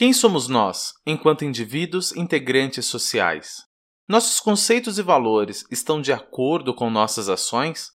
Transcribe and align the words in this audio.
Quem 0.00 0.14
somos 0.14 0.48
nós, 0.48 0.94
enquanto 1.06 1.44
indivíduos 1.44 2.16
integrantes 2.16 2.86
sociais? 2.86 3.56
Nossos 4.08 4.40
conceitos 4.40 4.98
e 4.98 5.02
valores 5.02 5.62
estão 5.70 6.00
de 6.00 6.10
acordo 6.10 6.72
com 6.74 6.88
nossas 6.88 7.28
ações? 7.28 7.90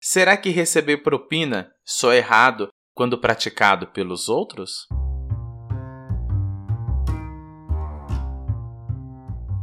Será 0.00 0.36
que 0.36 0.50
receber 0.50 0.98
propina 0.98 1.68
só 1.84 2.12
é 2.12 2.18
errado 2.18 2.68
quando 2.94 3.18
praticado 3.18 3.88
pelos 3.88 4.28
outros? 4.28 4.86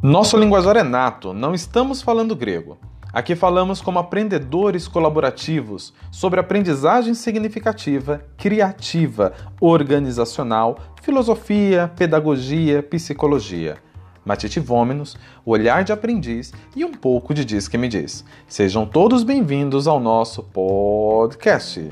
Nosso 0.04 0.36
linguajar 0.36 0.76
é 0.76 0.84
nato, 0.84 1.32
não 1.32 1.54
estamos 1.54 2.02
falando 2.02 2.36
grego. 2.36 2.78
Aqui 3.16 3.34
falamos 3.34 3.80
como 3.80 3.98
aprendedores 3.98 4.90
colaborativos 4.90 5.94
sobre 6.12 6.38
aprendizagem 6.38 7.14
significativa, 7.14 8.26
criativa, 8.36 9.32
organizacional, 9.62 10.78
filosofia, 11.02 11.90
pedagogia, 11.96 12.84
psicologia. 12.84 13.78
Matite 14.26 14.60
Vômenos, 14.60 15.16
olhar 15.46 15.86
de 15.86 15.94
aprendiz 15.94 16.52
e 16.76 16.84
um 16.84 16.92
pouco 16.92 17.34
de 17.34 17.46
Diz 17.46 17.70
que 17.70 17.78
me 17.78 17.88
diz. 17.88 18.26
Sejam 18.50 18.86
todos 18.86 19.24
bem-vindos 19.24 19.88
ao 19.88 19.98
nosso 19.98 20.44
podcast. 20.44 21.90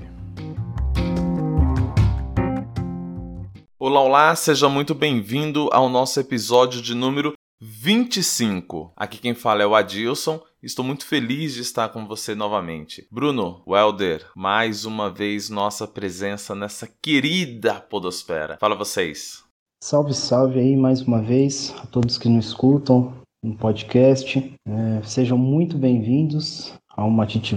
Olá, 3.80 4.02
olá, 4.02 4.36
seja 4.36 4.68
muito 4.68 4.94
bem-vindo 4.94 5.70
ao 5.72 5.88
nosso 5.88 6.20
episódio 6.20 6.82
de 6.82 6.94
número 6.94 7.32
25. 7.62 8.92
Aqui 8.94 9.20
quem 9.20 9.34
fala 9.34 9.64
é 9.64 9.66
o 9.66 9.74
Adilson. 9.74 10.42
Estou 10.64 10.86
muito 10.86 11.06
feliz 11.06 11.54
de 11.54 11.60
estar 11.60 11.90
com 11.90 12.08
você 12.08 12.34
novamente. 12.34 13.06
Bruno, 13.12 13.62
Welder, 13.68 14.26
mais 14.34 14.86
uma 14.86 15.10
vez 15.10 15.50
nossa 15.50 15.86
presença 15.86 16.56
nessa 16.56 16.88
querida 17.02 17.82
podosfera. 17.82 18.56
Fala 18.62 18.74
vocês. 18.74 19.44
Salve, 19.84 20.14
salve 20.14 20.62
aí 20.62 20.78
mais 20.78 21.02
uma 21.02 21.22
vez 21.22 21.76
a 21.84 21.86
todos 21.88 22.18
que 22.18 22.30
nos 22.30 22.46
escutam 22.46 23.14
no 23.44 23.58
podcast. 23.58 24.56
É, 24.66 25.04
sejam 25.04 25.38
muito 25.38 25.78
bem-vindos 25.78 26.74
ao 26.96 27.12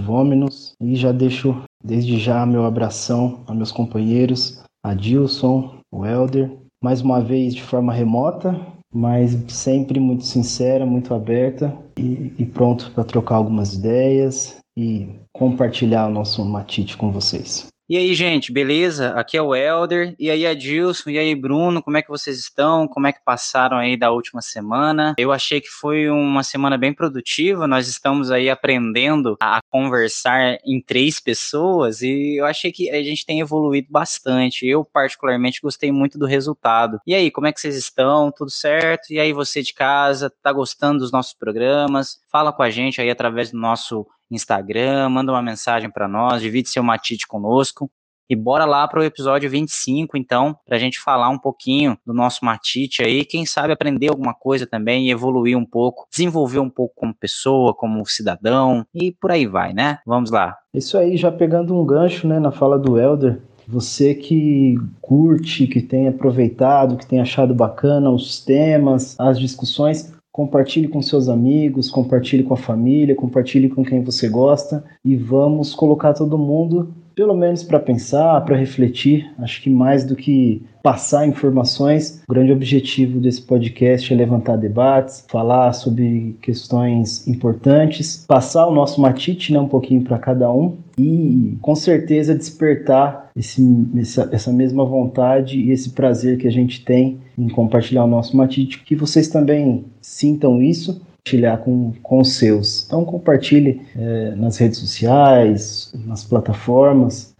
Vômenos 0.05 0.73
e 0.81 0.97
já 0.97 1.13
deixo 1.13 1.63
desde 1.81 2.19
já 2.19 2.45
meu 2.45 2.65
abração 2.65 3.41
a 3.47 3.53
meus 3.53 3.71
companheiros, 3.71 4.61
Adilson, 4.85 5.79
Welder, 5.95 6.59
mais 6.83 6.99
uma 6.99 7.21
vez 7.21 7.55
de 7.55 7.63
forma 7.63 7.93
remota, 7.93 8.53
mas 8.93 9.37
sempre 9.49 9.99
muito 9.99 10.25
sincera, 10.25 10.85
muito 10.85 11.13
aberta 11.13 11.75
e, 11.97 12.33
e 12.37 12.45
pronto 12.45 12.91
para 12.91 13.03
trocar 13.03 13.35
algumas 13.35 13.73
ideias 13.73 14.57
e 14.77 15.09
compartilhar 15.33 16.07
o 16.07 16.11
nosso 16.11 16.43
matite 16.45 16.95
com 16.95 17.11
vocês. 17.11 17.67
E 17.89 17.95
aí, 17.95 18.13
gente, 18.13 18.51
beleza? 18.51 19.11
Aqui 19.11 19.37
é 19.37 19.41
o 19.41 19.55
Elder. 19.55 20.13
E 20.19 20.29
aí, 20.29 20.45
Adilson. 20.45 21.09
E 21.09 21.17
aí, 21.17 21.33
Bruno, 21.33 21.81
como 21.81 21.95
é 21.95 22.01
que 22.01 22.09
vocês 22.09 22.37
estão? 22.37 22.85
Como 22.85 23.07
é 23.07 23.13
que 23.13 23.23
passaram 23.23 23.77
aí 23.77 23.95
da 23.95 24.11
última 24.11 24.41
semana? 24.41 25.15
Eu 25.17 25.31
achei 25.31 25.61
que 25.61 25.69
foi 25.69 26.09
uma 26.09 26.43
semana 26.43 26.77
bem 26.77 26.93
produtiva. 26.93 27.65
Nós 27.65 27.87
estamos 27.87 28.29
aí 28.29 28.49
aprendendo 28.49 29.37
a 29.41 29.61
conversar 29.71 30.57
em 30.65 30.81
três 30.81 31.21
pessoas 31.21 32.01
e 32.01 32.35
eu 32.37 32.45
achei 32.45 32.73
que 32.73 32.89
a 32.89 33.01
gente 33.01 33.25
tem 33.25 33.39
evoluído 33.39 33.87
bastante. 33.89 34.67
Eu, 34.67 34.83
particularmente, 34.83 35.61
gostei 35.61 35.89
muito 35.89 36.19
do 36.19 36.25
resultado. 36.25 36.99
E 37.07 37.15
aí, 37.15 37.31
como 37.31 37.47
é 37.47 37.53
que 37.53 37.61
vocês 37.61 37.77
estão? 37.77 38.33
Tudo 38.35 38.51
certo? 38.51 39.13
E 39.13 39.17
aí, 39.17 39.31
você 39.31 39.63
de 39.63 39.73
casa, 39.73 40.29
tá 40.43 40.51
gostando 40.51 40.99
dos 40.99 41.11
nossos 41.13 41.33
programas? 41.33 42.19
Fala 42.29 42.51
com 42.51 42.63
a 42.63 42.69
gente 42.69 42.99
aí 42.99 43.09
através 43.09 43.51
do 43.51 43.57
nosso 43.57 44.05
Instagram, 44.31 45.09
manda 45.09 45.31
uma 45.31 45.41
mensagem 45.41 45.89
para 45.89 46.07
nós, 46.07 46.41
divide 46.41 46.69
seu 46.69 46.83
matite 46.83 47.27
conosco. 47.27 47.89
E 48.29 48.35
bora 48.35 48.65
lá 48.65 48.85
para 48.85 48.99
o 48.99 49.03
episódio 49.03 49.49
25, 49.49 50.17
então, 50.17 50.53
para 50.65 50.75
a 50.75 50.79
gente 50.79 50.99
falar 50.99 51.29
um 51.29 51.39
pouquinho 51.39 51.97
do 52.05 52.13
nosso 52.13 52.43
matite 52.43 53.01
aí, 53.01 53.23
quem 53.23 53.45
sabe 53.45 53.71
aprender 53.71 54.09
alguma 54.09 54.33
coisa 54.33 54.67
também 54.67 55.07
e 55.07 55.11
evoluir 55.11 55.57
um 55.57 55.65
pouco, 55.65 56.05
desenvolver 56.11 56.59
um 56.59 56.69
pouco 56.69 56.93
como 56.93 57.15
pessoa, 57.15 57.73
como 57.73 58.05
cidadão 58.05 58.85
e 58.93 59.13
por 59.13 59.31
aí 59.31 59.47
vai, 59.47 59.71
né? 59.71 59.99
Vamos 60.05 60.29
lá. 60.29 60.57
Isso 60.73 60.97
aí, 60.97 61.15
já 61.15 61.31
pegando 61.31 61.73
um 61.73 61.85
gancho 61.85 62.27
né, 62.27 62.37
na 62.37 62.51
fala 62.51 62.77
do 62.77 62.99
Elder, 62.99 63.39
você 63.65 64.13
que 64.13 64.75
curte, 65.01 65.65
que 65.65 65.81
tem 65.81 66.09
aproveitado, 66.09 66.97
que 66.97 67.07
tem 67.07 67.21
achado 67.21 67.53
bacana 67.53 68.09
os 68.09 68.43
temas, 68.43 69.17
as 69.17 69.39
discussões, 69.39 70.13
compartilhe 70.37 70.87
com 70.87 71.01
seus 71.01 71.29
amigos, 71.29 71.89
compartilhe 71.89 72.43
com 72.43 72.53
a 72.53 72.57
família, 72.57 73.15
compartilhe 73.15 73.69
com 73.69 73.83
quem 73.83 74.03
você 74.03 74.29
gosta 74.29 74.83
e 75.03 75.15
vamos 75.15 75.73
colocar 75.73 76.13
todo 76.13 76.37
mundo, 76.37 76.93
pelo 77.17 77.35
menos 77.35 77.63
para 77.63 77.79
pensar, 77.79 78.39
para 78.41 78.55
refletir. 78.55 79.33
Acho 79.39 79.59
que 79.63 79.71
mais 79.71 80.05
do 80.05 80.15
que 80.15 80.61
passar 80.83 81.27
informações, 81.27 82.21
o 82.29 82.31
grande 82.31 82.51
objetivo 82.51 83.19
desse 83.19 83.41
podcast 83.41 84.13
é 84.13 84.15
levantar 84.15 84.55
debates, 84.55 85.25
falar 85.27 85.73
sobre 85.73 86.37
questões 86.43 87.27
importantes, 87.27 88.23
passar 88.27 88.67
o 88.67 88.73
nosso 88.73 89.01
matite 89.01 89.51
né, 89.51 89.59
um 89.59 89.67
pouquinho 89.67 90.03
para 90.03 90.19
cada 90.19 90.49
um 90.53 90.77
e 90.95 91.57
com 91.59 91.73
certeza 91.75 92.35
despertar 92.35 93.31
esse, 93.35 93.63
essa, 93.97 94.29
essa 94.31 94.53
mesma 94.53 94.85
vontade 94.85 95.59
e 95.59 95.71
esse 95.71 95.89
prazer 95.89 96.37
que 96.37 96.47
a 96.47 96.51
gente 96.51 96.85
tem 96.85 97.17
em 97.35 97.49
compartilhar 97.49 98.03
o 98.03 98.07
nosso 98.07 98.37
matite, 98.37 98.83
que 98.83 98.95
vocês 98.95 99.27
também 99.27 99.85
sintam 99.99 100.61
isso, 100.61 101.01
compartilhar 101.27 101.57
com, 101.57 101.93
com 102.01 102.21
os 102.21 102.33
seus. 102.33 102.85
Então 102.85 103.03
compartilhe 103.03 103.81
é, 103.95 104.35
nas 104.35 104.57
redes 104.57 104.79
sociais, 104.79 105.91
nas 106.05 106.23
plataformas 106.23 107.35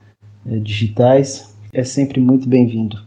é, 0.45 0.57
digitais, 0.57 1.55
é 1.71 1.83
sempre 1.83 2.19
muito 2.19 2.47
bem-vindo. 2.47 3.05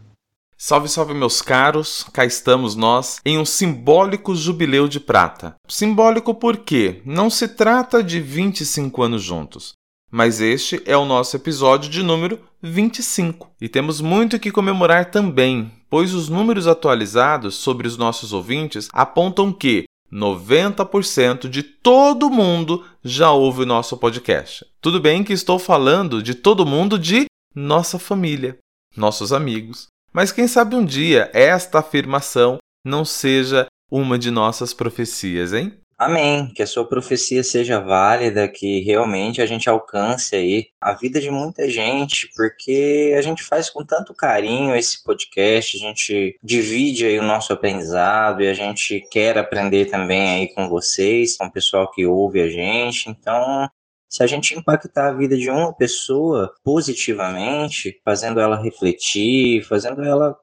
Salve, 0.57 0.87
salve, 0.87 1.13
meus 1.13 1.41
caros! 1.41 2.05
Cá 2.13 2.23
estamos 2.23 2.75
nós 2.75 3.19
em 3.25 3.37
um 3.37 3.45
simbólico 3.45 4.35
jubileu 4.35 4.87
de 4.87 4.99
prata. 4.99 5.55
Simbólico 5.67 6.35
porque 6.35 7.01
não 7.03 7.29
se 7.29 7.47
trata 7.47 8.03
de 8.03 8.19
25 8.19 9.01
anos 9.01 9.23
juntos, 9.23 9.73
mas 10.11 10.39
este 10.39 10.81
é 10.85 10.95
o 10.95 11.05
nosso 11.05 11.35
episódio 11.35 11.89
de 11.89 12.03
número 12.03 12.39
25. 12.61 13.49
E 13.59 13.67
temos 13.67 14.01
muito 14.01 14.39
que 14.39 14.51
comemorar 14.51 15.09
também, 15.09 15.71
pois 15.89 16.13
os 16.13 16.29
números 16.29 16.67
atualizados 16.67 17.55
sobre 17.55 17.87
os 17.87 17.97
nossos 17.97 18.31
ouvintes 18.31 18.87
apontam 18.93 19.51
que 19.51 19.85
90% 20.11 21.47
de 21.47 21.63
todo 21.63 22.29
mundo 22.29 22.85
já 23.03 23.31
ouve 23.31 23.63
o 23.63 23.65
nosso 23.65 23.97
podcast. 23.97 24.65
Tudo 24.81 24.99
bem 24.99 25.23
que 25.23 25.33
estou 25.33 25.57
falando 25.57 26.21
de 26.21 26.35
todo 26.35 26.65
mundo 26.65 26.99
de 26.99 27.25
nossa 27.55 27.97
família, 27.97 28.57
nossos 28.95 29.31
amigos. 29.31 29.87
Mas 30.13 30.31
quem 30.31 30.47
sabe 30.47 30.75
um 30.75 30.85
dia 30.85 31.29
esta 31.33 31.79
afirmação 31.79 32.57
não 32.85 33.05
seja 33.05 33.67
uma 33.89 34.17
de 34.19 34.31
nossas 34.31 34.73
profecias, 34.73 35.53
hein? 35.53 35.73
Amém. 36.01 36.47
Que 36.55 36.63
a 36.63 36.67
sua 36.67 36.83
profecia 36.83 37.43
seja 37.43 37.79
válida, 37.79 38.47
que 38.47 38.79
realmente 38.79 39.39
a 39.39 39.45
gente 39.45 39.69
alcance 39.69 40.35
aí 40.35 40.65
a 40.81 40.93
vida 40.93 41.21
de 41.21 41.29
muita 41.29 41.69
gente, 41.69 42.27
porque 42.35 43.13
a 43.15 43.21
gente 43.21 43.43
faz 43.43 43.69
com 43.69 43.85
tanto 43.85 44.11
carinho 44.11 44.75
esse 44.75 45.03
podcast, 45.03 45.77
a 45.77 45.79
gente 45.79 46.39
divide 46.41 47.05
aí 47.05 47.19
o 47.19 47.23
nosso 47.23 47.53
aprendizado 47.53 48.41
e 48.41 48.47
a 48.47 48.53
gente 48.55 48.99
quer 49.11 49.37
aprender 49.37 49.91
também 49.91 50.27
aí 50.27 50.47
com 50.55 50.67
vocês, 50.67 51.37
com 51.37 51.45
o 51.45 51.51
pessoal 51.51 51.91
que 51.91 52.03
ouve 52.03 52.41
a 52.41 52.49
gente. 52.49 53.07
Então, 53.07 53.69
se 54.09 54.23
a 54.23 54.27
gente 54.27 54.57
impactar 54.57 55.09
a 55.09 55.13
vida 55.13 55.37
de 55.37 55.51
uma 55.51 55.71
pessoa 55.71 56.51
positivamente, 56.63 58.01
fazendo 58.03 58.39
ela 58.39 58.59
refletir, 58.59 59.63
fazendo 59.65 60.03
ela 60.03 60.35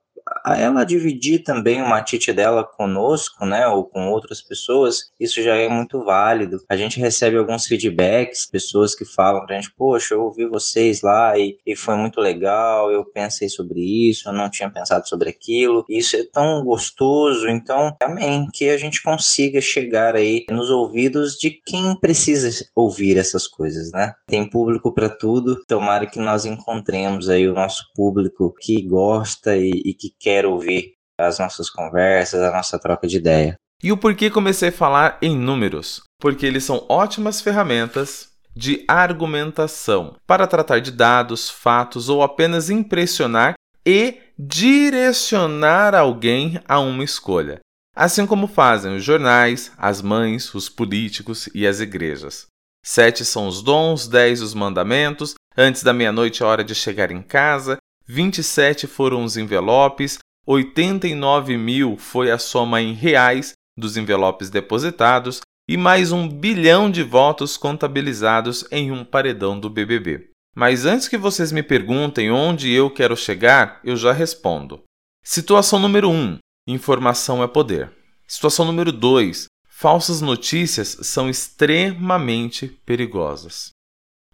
ela 0.47 0.85
dividir 0.85 1.43
também 1.43 1.83
o 1.83 1.89
matite 1.89 2.33
dela 2.33 2.65
conosco, 2.65 3.45
né, 3.45 3.67
ou 3.69 3.85
com 3.85 4.09
outras 4.09 4.41
pessoas, 4.41 5.11
isso 5.19 5.43
já 5.43 5.57
é 5.57 5.69
muito 5.69 6.05
válido. 6.05 6.63
A 6.69 6.77
gente 6.77 7.01
recebe 7.01 7.37
alguns 7.37 7.67
feedbacks, 7.67 8.47
pessoas 8.47 8.95
que 8.95 9.05
falam 9.05 9.45
pra 9.45 9.57
gente, 9.57 9.73
poxa, 9.77 10.15
eu 10.15 10.23
ouvi 10.23 10.47
vocês 10.47 11.03
lá 11.03 11.39
e, 11.39 11.59
e 11.67 11.77
foi 11.77 11.97
muito 11.97 12.21
legal, 12.21 12.91
eu 12.91 13.05
pensei 13.05 13.49
sobre 13.49 13.81
isso, 13.81 14.29
eu 14.29 14.33
não 14.33 14.51
tinha 14.51 14.71
pensado 14.71 15.09
sobre 15.09 15.31
aquilo, 15.31 15.85
isso 15.89 16.17
é 16.17 16.25
tão 16.25 16.65
gostoso, 16.65 17.49
então, 17.49 17.97
amém, 18.03 18.47
que 18.53 18.69
a 18.69 18.77
gente 18.77 19.03
consiga 19.03 19.61
chegar 19.61 20.17
aí 20.17 20.45
nos 20.51 20.71
ouvidos 20.71 21.37
de 21.39 21.51
quem 21.51 21.97
precisa 21.99 22.49
ouvir 22.75 23.17
essas 23.17 23.47
coisas, 23.47 23.91
né? 23.93 24.15
Tem 24.27 24.49
público 24.49 24.93
para 24.93 25.09
tudo, 25.09 25.65
tomara 25.67 26.07
que 26.07 26.19
nós 26.19 26.45
encontremos 26.45 27.29
aí 27.29 27.49
o 27.49 27.55
nosso 27.55 27.85
público 27.95 28.55
que 28.61 28.83
gosta 28.83 29.57
e, 29.57 29.71
e 29.85 29.95
que 29.95 30.11
quer 30.21 30.47
ouvir 30.47 30.93
as 31.19 31.39
nossas 31.39 31.69
conversas, 31.69 32.43
a 32.43 32.53
nossa 32.53 32.79
troca 32.79 33.07
de 33.07 33.17
ideia. 33.17 33.57
E 33.83 33.93
o 33.93 33.97
porquê 33.97 34.31
comecei 34.31 34.71
a 34.71 34.73
falar 34.73 35.19
em 35.23 35.37
números? 35.37 36.03
Porque 36.21 36.45
eles 36.45 36.65
são 36.65 36.85
ótimas 36.89 37.41
ferramentas 37.41 38.29
de 38.55 38.85
argumentação 38.89 40.17
para 40.27 40.47
tratar 40.47 40.81
de 40.81 40.91
dados, 40.91 41.49
fatos 41.49 42.09
ou 42.09 42.23
apenas 42.23 42.71
impressionar 42.71 43.55
e 43.87 44.19
direcionar 44.37 45.95
alguém 45.95 46.61
a 46.67 46.81
uma 46.81 47.05
escolha, 47.05 47.61
assim 47.95 48.27
como 48.27 48.49
fazem 48.49 48.97
os 48.97 49.05
jornais, 49.05 49.73
as 49.79 50.03
mães, 50.03 50.53
os 50.55 50.69
políticos 50.69 51.49
e 51.55 51.67
as 51.67 51.81
igrejas. 51.81 52.47
Sete 52.85 53.25
são 53.25 53.47
os 53.47 53.63
dons, 53.63 54.09
dez 54.09 54.43
os 54.43 54.55
mandamentos, 54.55 55.35
antes 55.57 55.83
da 55.83 55.93
meia-noite 55.93 56.43
é 56.43 56.47
hora 56.47 56.65
de 56.65 56.75
chegar 56.75 57.11
em 57.11 57.23
casa, 57.23 57.79
27 58.09 58.87
foram 58.87 59.23
os 59.23 59.37
envelopes, 59.37 60.19
89 60.47 61.59
mil 61.59 61.99
foi 61.99 62.31
a 62.31 62.39
soma 62.39 62.81
em 62.81 62.95
reais 62.95 63.53
dos 63.77 63.99
envelopes 63.99 64.49
depositados 64.49 65.43
e 65.69 65.77
mais 65.77 66.11
um 66.11 66.27
bilhão 66.27 66.91
de 66.91 67.03
votos 67.03 67.59
contabilizados 67.59 68.67
em 68.71 68.91
um 68.91 69.05
paredão 69.05 69.61
do 69.61 69.69
BBB. 69.69 70.31
Mas 70.57 70.87
antes 70.87 71.07
que 71.07 71.19
vocês 71.19 71.53
me 71.53 71.63
perguntem 71.63 72.31
onde 72.31 72.73
eu 72.73 72.91
quero 72.91 73.15
chegar, 73.15 73.79
eu 73.85 73.95
já 73.95 74.13
respondo. 74.13 74.83
Situação 75.23 75.79
número 75.79 76.09
1: 76.09 76.39
informação 76.67 77.43
é 77.43 77.47
poder. 77.47 77.93
Situação 78.27 78.65
número 78.65 78.91
2: 78.91 79.49
falsas 79.69 80.23
notícias 80.23 80.97
são 81.03 81.29
extremamente 81.29 82.69
perigosas. 82.87 83.69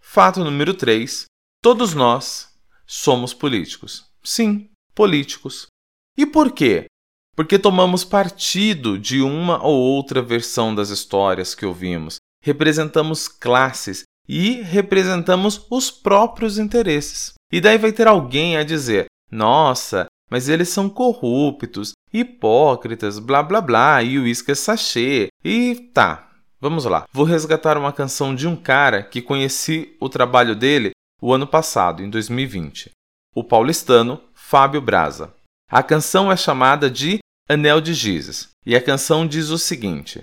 Fato 0.01 0.45
número 0.45 0.75
3: 0.75 1.25
todos 1.61 1.93
nós 1.93 2.54
somos 2.87 3.35
políticos. 3.35 4.05
Sim, 4.23 4.69
políticos. 4.95 5.67
E 6.17 6.25
por 6.25 6.53
quê? 6.53 6.87
Porque 7.37 7.59
tomamos 7.59 8.05
partido 8.05 8.99
de 8.99 9.21
uma 9.21 9.63
ou 9.65 9.77
outra 9.77 10.23
versão 10.23 10.75
das 10.75 10.91
histórias 10.91 11.55
que 11.55 11.67
ouvimos, 11.67 12.17
representamos 12.43 13.27
classes 13.27 14.05
e 14.29 14.63
representamos 14.63 15.67
os 15.71 15.91
próprios 15.91 16.59
interesses. 16.59 17.35
E 17.53 17.61
daí 17.61 17.77
vai 17.77 17.93
ter 17.93 18.07
alguém 18.07 18.57
a 18.57 18.63
dizer: 18.63 19.07
nossa, 19.31 20.07
mas 20.31 20.49
eles 20.49 20.69
são 20.69 20.89
corruptos, 20.89 21.93
hipócritas, 22.13 23.19
blá 23.19 23.43
blá 23.43 23.61
blá, 23.61 24.03
e 24.03 24.19
o 24.19 24.23
uísque 24.23 24.53
é 24.53 24.55
sachê. 24.55 25.29
E 25.45 25.91
tá, 25.93 26.31
vamos 26.61 26.85
lá. 26.85 27.05
Vou 27.13 27.25
resgatar 27.25 27.77
uma 27.77 27.93
canção 27.93 28.35
de 28.35 28.47
um 28.47 28.57
cara 28.57 29.03
que 29.03 29.21
conheci 29.21 29.97
o 30.01 30.09
trabalho 30.09 30.55
dele 30.55 30.91
o 31.25 31.33
ano 31.33 31.47
passado, 31.47 32.03
em 32.03 32.11
2020. 32.11 32.91
O 33.35 33.43
paulistano 33.43 34.21
Fábio 34.35 34.83
Braza. 34.83 35.33
A 35.71 35.83
canção 35.83 36.31
é 36.31 36.37
chamada 36.37 36.91
de 36.91 37.21
Anel 37.49 37.81
de 37.81 37.95
Gizes, 37.95 38.51
e 38.67 38.77
a 38.77 38.83
canção 38.83 39.27
diz 39.27 39.49
o 39.49 39.57
seguinte: 39.57 40.23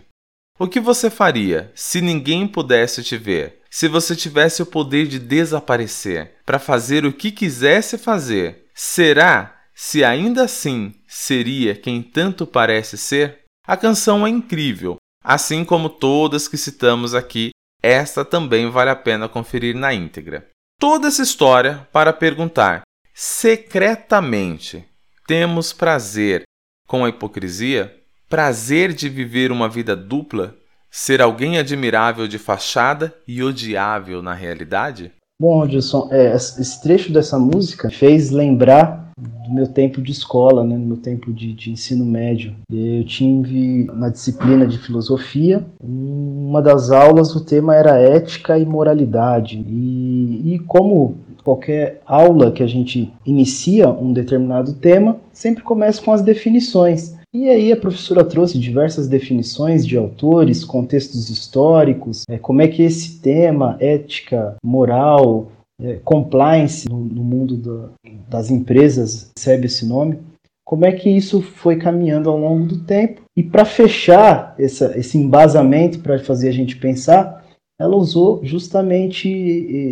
O 0.59 0.67
que 0.67 0.79
você 0.79 1.09
faria 1.09 1.71
se 1.73 2.01
ninguém 2.01 2.47
pudesse 2.47 3.01
te 3.01 3.17
ver? 3.17 3.61
Se 3.67 3.87
você 3.87 4.15
tivesse 4.15 4.61
o 4.61 4.65
poder 4.65 5.07
de 5.07 5.17
desaparecer 5.17 6.35
para 6.45 6.59
fazer 6.59 7.03
o 7.03 7.11
que 7.11 7.31
quisesse 7.31 7.97
fazer, 7.97 8.67
será 8.75 9.59
se 9.73 10.03
ainda 10.03 10.43
assim 10.43 10.93
seria 11.07 11.73
quem 11.73 12.03
tanto 12.03 12.45
parece 12.45 12.95
ser? 12.95 13.39
A 13.65 13.75
canção 13.75 14.27
é 14.27 14.29
incrível, 14.29 14.97
assim 15.23 15.65
como 15.65 15.89
todas 15.89 16.47
que 16.47 16.57
citamos 16.57 17.15
aqui, 17.15 17.49
esta 17.81 18.23
também 18.23 18.69
vale 18.69 18.91
a 18.91 18.95
pena 18.95 19.27
conferir 19.27 19.75
na 19.75 19.95
íntegra. 19.95 20.50
Toda 20.81 21.09
essa 21.09 21.21
história 21.21 21.87
para 21.93 22.11
perguntar: 22.11 22.81
secretamente 23.13 24.83
temos 25.27 25.71
prazer 25.71 26.41
com 26.87 27.05
a 27.05 27.09
hipocrisia? 27.09 27.95
Prazer 28.27 28.91
de 28.91 29.07
viver 29.07 29.51
uma 29.51 29.69
vida 29.69 29.95
dupla? 29.95 30.55
Ser 30.89 31.21
alguém 31.21 31.59
admirável 31.59 32.27
de 32.27 32.39
fachada 32.39 33.13
e 33.27 33.43
odiável 33.43 34.23
na 34.23 34.33
realidade? 34.33 35.11
Bom, 35.39 35.63
Edson, 35.65 36.09
é, 36.11 36.33
esse 36.35 36.81
trecho 36.81 37.13
dessa 37.13 37.37
música 37.37 37.91
fez 37.91 38.31
lembrar 38.31 39.11
do 39.51 39.55
meu 39.55 39.67
tempo 39.67 40.01
de 40.01 40.11
escola, 40.11 40.63
né, 40.63 40.77
no 40.77 40.85
meu 40.85 40.97
tempo 40.97 41.33
de, 41.33 41.53
de, 41.53 41.71
ensino 41.71 42.05
médio. 42.05 42.55
Eu 42.71 43.03
tive 43.03 43.89
uma 43.91 44.09
disciplina 44.09 44.65
de 44.65 44.77
filosofia, 44.77 45.65
uma 45.83 46.61
das 46.61 46.89
aulas 46.89 47.35
o 47.35 47.43
tema 47.43 47.75
era 47.75 47.99
ética 47.99 48.57
e 48.57 48.65
moralidade. 48.65 49.63
E, 49.67 50.53
e 50.53 50.59
como 50.59 51.17
qualquer 51.43 52.01
aula 52.05 52.51
que 52.51 52.63
a 52.63 52.67
gente 52.67 53.11
inicia 53.25 53.89
um 53.89 54.13
determinado 54.13 54.73
tema, 54.73 55.17
sempre 55.33 55.63
começa 55.63 56.01
com 56.01 56.13
as 56.13 56.21
definições. 56.21 57.15
E 57.33 57.47
aí 57.47 57.71
a 57.71 57.77
professora 57.77 58.25
trouxe 58.25 58.59
diversas 58.59 59.07
definições 59.07 59.87
de 59.87 59.97
autores, 59.97 60.65
contextos 60.65 61.29
históricos, 61.29 62.23
é, 62.29 62.37
como 62.37 62.61
é 62.61 62.67
que 62.67 62.83
esse 62.83 63.21
tema, 63.21 63.77
ética, 63.79 64.57
moral, 64.61 65.49
é, 65.81 65.95
compliance 66.03 66.87
no, 66.89 66.99
no 66.99 67.23
mundo 67.23 67.57
do, 67.57 67.91
das 68.29 68.51
empresas 68.51 69.31
recebe 69.37 69.65
esse 69.65 69.85
nome, 69.85 70.19
como 70.63 70.85
é 70.85 70.91
que 70.91 71.09
isso 71.09 71.41
foi 71.41 71.75
caminhando 71.75 72.29
ao 72.29 72.37
longo 72.37 72.65
do 72.65 72.79
tempo. 72.79 73.21
E 73.35 73.43
para 73.43 73.65
fechar 73.65 74.55
essa, 74.57 74.97
esse 74.97 75.17
embasamento, 75.17 75.99
para 75.99 76.19
fazer 76.19 76.47
a 76.47 76.53
gente 76.53 76.77
pensar, 76.77 77.43
ela 77.79 77.95
usou 77.95 78.39
justamente 78.43 79.27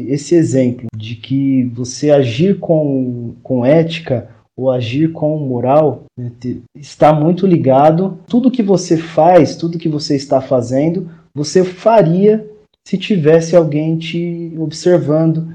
esse 0.07 0.35
exemplo 0.35 0.85
de 0.95 1.15
que 1.15 1.63
você 1.73 2.11
agir 2.11 2.59
com, 2.59 3.33
com 3.41 3.65
ética 3.65 4.29
o 4.59 4.69
agir 4.69 5.13
com 5.13 5.37
moral 5.37 6.03
né, 6.17 6.31
está 6.75 7.13
muito 7.13 7.47
ligado. 7.47 8.19
Tudo 8.27 8.51
que 8.51 8.61
você 8.61 8.97
faz, 8.97 9.55
tudo 9.55 9.79
que 9.79 9.87
você 9.87 10.17
está 10.17 10.41
fazendo, 10.41 11.09
você 11.33 11.63
faria 11.63 12.45
se 12.85 12.97
tivesse 12.97 13.55
alguém 13.55 13.97
te 13.97 14.53
observando, 14.57 15.47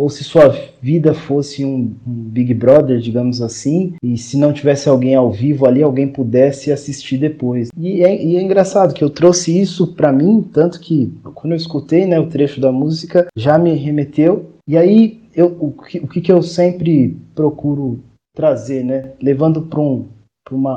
ou 0.00 0.08
se 0.08 0.24
sua 0.24 0.48
vida 0.80 1.12
fosse 1.12 1.62
um, 1.62 1.92
Big 2.06 2.54
Brother, 2.54 2.98
digamos 3.00 3.42
assim, 3.42 3.92
e 4.02 4.16
se 4.16 4.38
não 4.38 4.50
tivesse 4.50 4.88
alguém 4.88 5.14
ao 5.14 5.30
vivo 5.30 5.66
ali, 5.66 5.82
alguém 5.82 6.08
pudesse 6.08 6.72
assistir 6.72 7.18
depois. 7.18 7.68
E 7.76 8.02
é, 8.02 8.24
e 8.24 8.34
é 8.34 8.40
engraçado 8.40 8.94
que 8.94 9.04
eu 9.04 9.10
trouxe 9.10 9.60
isso 9.60 9.88
para 9.88 10.10
mim, 10.10 10.40
tanto 10.54 10.80
que 10.80 11.12
quando 11.34 11.52
eu 11.52 11.56
escutei 11.58 12.06
né, 12.06 12.18
o 12.18 12.28
trecho 12.28 12.62
da 12.62 12.72
música, 12.72 13.26
já 13.36 13.58
me 13.58 13.74
remeteu. 13.74 14.46
E 14.66 14.78
aí, 14.78 15.20
eu, 15.36 15.54
o, 15.60 15.70
que, 15.72 15.98
o 15.98 16.08
que 16.08 16.32
eu 16.32 16.40
sempre 16.40 17.18
procuro 17.34 18.00
trazer, 18.34 18.82
né? 18.82 19.10
Levando 19.20 19.60
para 19.62 19.80
um 19.80 20.06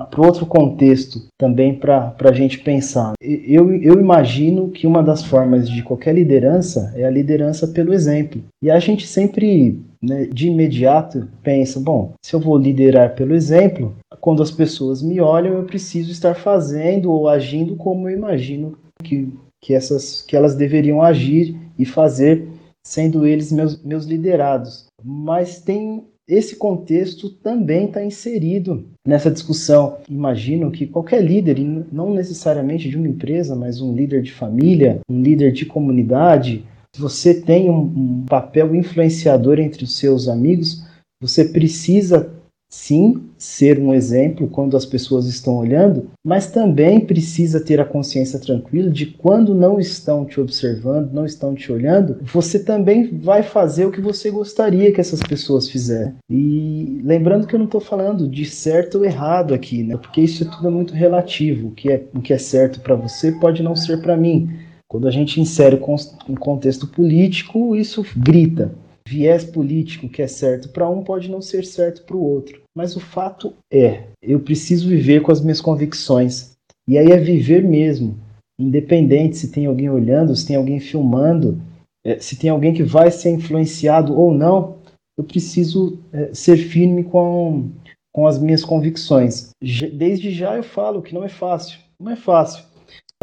para 0.10 0.25
outro 0.25 0.46
contexto 0.46 1.22
também 1.38 1.75
para 1.75 2.16
a 2.20 2.31
gente 2.31 2.60
pensar. 2.60 3.14
Eu, 3.22 3.74
eu 3.75 4.00
imagino 4.00 4.70
que 4.70 4.86
uma 4.86 5.02
das 5.02 5.24
formas 5.24 5.70
de 5.70 5.81
qualquer 5.84 6.14
liderança 6.16 6.94
é 6.96 7.04
a 7.04 7.10
liderança 7.10 7.68
pelo 7.68 7.94
exemplo. 7.94 8.42
E 8.62 8.70
a 8.70 8.80
gente 8.80 9.08
sempre, 9.08 9.80
né, 10.02 10.25
de 10.25 10.48
imediato, 10.48 11.28
pensa: 11.42 11.80
bom, 11.80 12.14
se 12.24 12.34
eu 12.34 12.40
vou 12.40 12.58
liderar 12.58 13.16
pelo 13.16 13.34
exemplo, 13.34 13.96
quando 14.20 14.44
as 14.44 14.52
pessoas 14.52 15.02
me 15.02 15.20
olham, 15.20 15.54
eu 15.54 15.64
preciso 15.64 16.12
estar 16.12 16.36
fazendo 16.36 17.12
ou 17.12 17.28
agindo 17.28 17.75
como 17.75 18.08
eu 18.10 18.18
imagino 18.18 18.78
que, 19.04 19.28
que, 19.62 19.74
essas, 19.74 20.22
que 20.22 20.36
elas 20.36 20.56
deveriam 20.56 21.02
agir 21.02 21.58
e 21.78 21.86
fazer, 21.86 22.48
sendo 22.86 23.25
eles 23.25 23.52
meus, 23.52 23.84
meus 23.84 24.06
liderados. 24.06 24.86
Mas 25.04 25.60
tem 25.60 26.06
esse 26.34 26.56
contexto 26.56 27.30
também 27.30 27.86
está 27.86 28.04
inserido 28.04 28.86
nessa 29.08 29.30
discussão. 29.30 29.98
Imagino 30.10 30.72
que 30.72 30.88
qualquer 30.88 31.24
líder, 31.24 31.60
não 31.92 32.14
necessariamente 32.14 32.90
de 32.90 32.98
uma 32.98 33.08
empresa, 33.08 33.56
mas 33.56 33.82
um 33.82 33.94
líder 33.94 34.22
de 34.22 34.32
família, 34.32 35.00
um 35.10 35.22
líder 35.22 35.52
de 35.52 35.66
comunidade, 35.66 36.66
você 36.98 37.34
tem 37.34 37.70
um, 37.70 37.82
um 37.82 38.25
papel 38.28 38.75
influenciador 38.75 39.60
entre 39.60 39.84
os 39.84 39.98
seus 39.98 40.28
amigos, 40.28 40.84
você 41.22 41.46
precisa 41.46 42.32
sim 42.74 43.22
ser 43.38 43.77
um 43.77 43.94
exemplo 43.94 44.48
quando 44.48 44.75
as 44.75 44.84
pessoas 44.84 45.27
estão 45.27 45.58
olhando, 45.58 46.10
mas 46.25 46.48
também 46.48 47.00
precisa 47.00 47.63
ter 47.63 47.80
a 47.80 47.86
consciência 47.86 48.39
tranquila 48.39 48.89
de 48.89 49.06
quando 49.06 49.53
não 49.53 49.80
estão 49.80 50.25
te 50.25 50.42
observando, 50.42 51.13
não 51.13 51.24
estão 51.24 51.53
te 51.53 51.72
olhando, 51.72 52.18
você 52.24 52.58
também 52.58 53.20
vai 53.20 53.44
fazer 53.44 53.86
o 53.86 53.92
que 53.92 54.01
você 54.01 54.32
gostaria 54.32 54.92
que 54.92 55.00
essas 55.00 55.22
pessoas 55.22 55.70
fizessem. 55.70 56.15
E 56.27 57.00
lembrando 57.03 57.46
que 57.46 57.53
eu 57.53 57.60
não 57.60 57.68
estou 57.68 57.80
falando 57.80 58.27
de 58.27 58.44
certo 58.44 58.98
ou 58.98 59.06
errado 59.06 59.53
aqui, 59.53 59.84
né? 59.84 59.96
Porque 59.96 60.22
isso 60.22 60.44
é 60.44 60.50
tudo 60.50 60.72
muito 60.72 60.96
relativo. 60.96 61.68
O 61.68 61.72
que 61.72 61.92
é, 61.92 62.03
o 62.13 62.22
que 62.22 62.34
é 62.34 62.39
certo 62.39 62.80
para 62.80 62.96
você 62.96 63.32
pode 63.34 63.62
não 63.62 63.75
ser 63.75 64.01
para 64.01 64.18
mim. 64.18 64.50
Quando 64.88 65.08
a 65.08 65.12
gente 65.12 65.39
insere 65.39 65.80
um 66.27 66.36
contexto 66.36 66.88
político, 66.88 67.75
isso 67.75 68.03
grita 68.18 68.72
viés 69.08 69.44
político 69.44 70.10
que 70.10 70.22
é 70.22 70.27
certo 70.27 70.70
para 70.70 70.89
um 70.89 71.03
pode 71.03 71.30
não 71.30 71.42
ser 71.42 71.65
certo 71.65 72.03
para 72.03 72.15
o 72.15 72.24
outro. 72.24 72.62
Mas 72.75 72.96
o 72.96 73.00
fato 73.00 73.53
é, 73.72 74.08
eu 74.22 74.39
preciso 74.39 74.89
viver 74.89 75.22
com 75.22 75.32
as 75.32 75.42
minhas 75.42 75.62
convicções. 75.62 76.53
E 76.88 76.98
aí 76.98 77.12
é 77.12 77.18
viver 77.18 77.63
mesmo, 77.63 78.18
independente 78.60 79.38
se 79.38 79.51
tem 79.51 79.65
alguém 79.65 79.89
olhando, 79.89 80.36
se 80.36 80.46
tem 80.46 80.56
alguém 80.56 80.80
filmando, 80.80 81.62
é, 82.03 82.20
se 82.20 82.36
tem 82.36 82.50
alguém 82.50 82.74
que 82.74 82.84
vai 82.84 83.10
ser 83.12 83.32
influenciado 83.32 84.18
ou 84.18 84.34
não, 84.34 84.77
eu 85.18 85.24
preciso 85.24 86.00
é, 86.12 86.34
ser 86.34 86.58
firme 86.58 87.03
com, 87.03 87.70
com 88.12 88.27
as 88.27 88.39
minhas 88.39 88.65
convicções. 88.65 89.51
Desde 89.62 90.32
já 90.32 90.58
eu 90.58 90.63
falo 90.63 91.01
que 91.01 91.13
não 91.13 91.24
é 91.24 91.30
fácil. 91.30 91.80
Não 92.00 92.12
é 92.12 92.15
fácil 92.15 92.73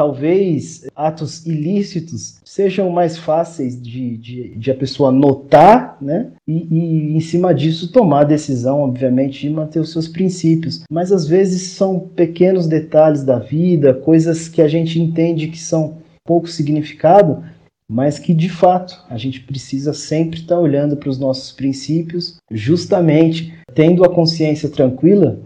talvez 0.00 0.86
atos 0.96 1.44
ilícitos 1.44 2.40
sejam 2.42 2.88
mais 2.88 3.18
fáceis 3.18 3.78
de, 3.78 4.16
de, 4.16 4.56
de 4.56 4.70
a 4.70 4.74
pessoa 4.74 5.12
notar, 5.12 5.98
né? 6.00 6.28
E, 6.48 6.66
e, 6.70 7.14
em 7.14 7.20
cima 7.20 7.52
disso 7.52 7.92
tomar 7.92 8.20
a 8.20 8.24
decisão, 8.24 8.80
obviamente, 8.80 9.42
de 9.42 9.50
manter 9.50 9.78
os 9.78 9.92
seus 9.92 10.08
princípios. 10.08 10.84
Mas 10.90 11.12
às 11.12 11.26
vezes 11.26 11.72
são 11.72 12.00
pequenos 12.00 12.66
detalhes 12.66 13.22
da 13.22 13.38
vida, 13.38 13.92
coisas 13.92 14.48
que 14.48 14.62
a 14.62 14.68
gente 14.68 14.98
entende 14.98 15.48
que 15.48 15.58
são 15.58 15.98
pouco 16.24 16.48
significado, 16.48 17.44
mas 17.86 18.18
que 18.18 18.32
de 18.32 18.48
fato 18.48 19.04
a 19.10 19.18
gente 19.18 19.40
precisa 19.40 19.92
sempre 19.92 20.40
estar 20.40 20.58
olhando 20.58 20.96
para 20.96 21.10
os 21.10 21.18
nossos 21.18 21.52
princípios, 21.52 22.38
justamente 22.50 23.52
tendo 23.74 24.02
a 24.02 24.08
consciência 24.08 24.70
tranquila 24.70 25.38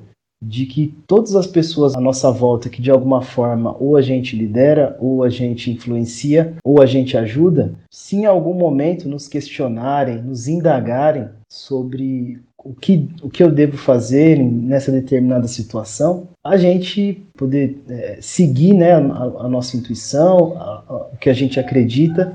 de 0.46 0.66
que 0.66 0.94
todas 1.06 1.34
as 1.34 1.46
pessoas 1.46 1.94
à 1.94 2.00
nossa 2.00 2.30
volta 2.30 2.68
que 2.68 2.82
de 2.82 2.90
alguma 2.90 3.22
forma 3.22 3.74
ou 3.78 3.96
a 3.96 4.02
gente 4.02 4.36
lidera, 4.36 4.96
ou 5.00 5.22
a 5.22 5.28
gente 5.28 5.70
influencia, 5.70 6.54
ou 6.62 6.80
a 6.80 6.86
gente 6.86 7.16
ajuda, 7.16 7.74
se 7.90 8.16
em 8.16 8.26
algum 8.26 8.54
momento 8.54 9.08
nos 9.08 9.26
questionarem, 9.26 10.22
nos 10.22 10.46
indagarem 10.48 11.28
sobre 11.48 12.40
o 12.64 12.72
que, 12.72 13.08
o 13.22 13.28
que 13.28 13.42
eu 13.42 13.50
devo 13.50 13.76
fazer 13.76 14.38
nessa 14.38 14.90
determinada 14.90 15.46
situação, 15.46 16.28
a 16.42 16.56
gente 16.56 17.22
poder 17.36 17.82
é, 17.88 18.18
seguir 18.20 18.72
né, 18.72 18.92
a, 18.92 18.98
a, 18.98 19.48
nossa 19.48 19.76
intuição, 19.76 20.56
o 21.12 21.16
que 21.18 21.28
a 21.28 21.34
gente 21.34 21.60
acredita 21.60 22.34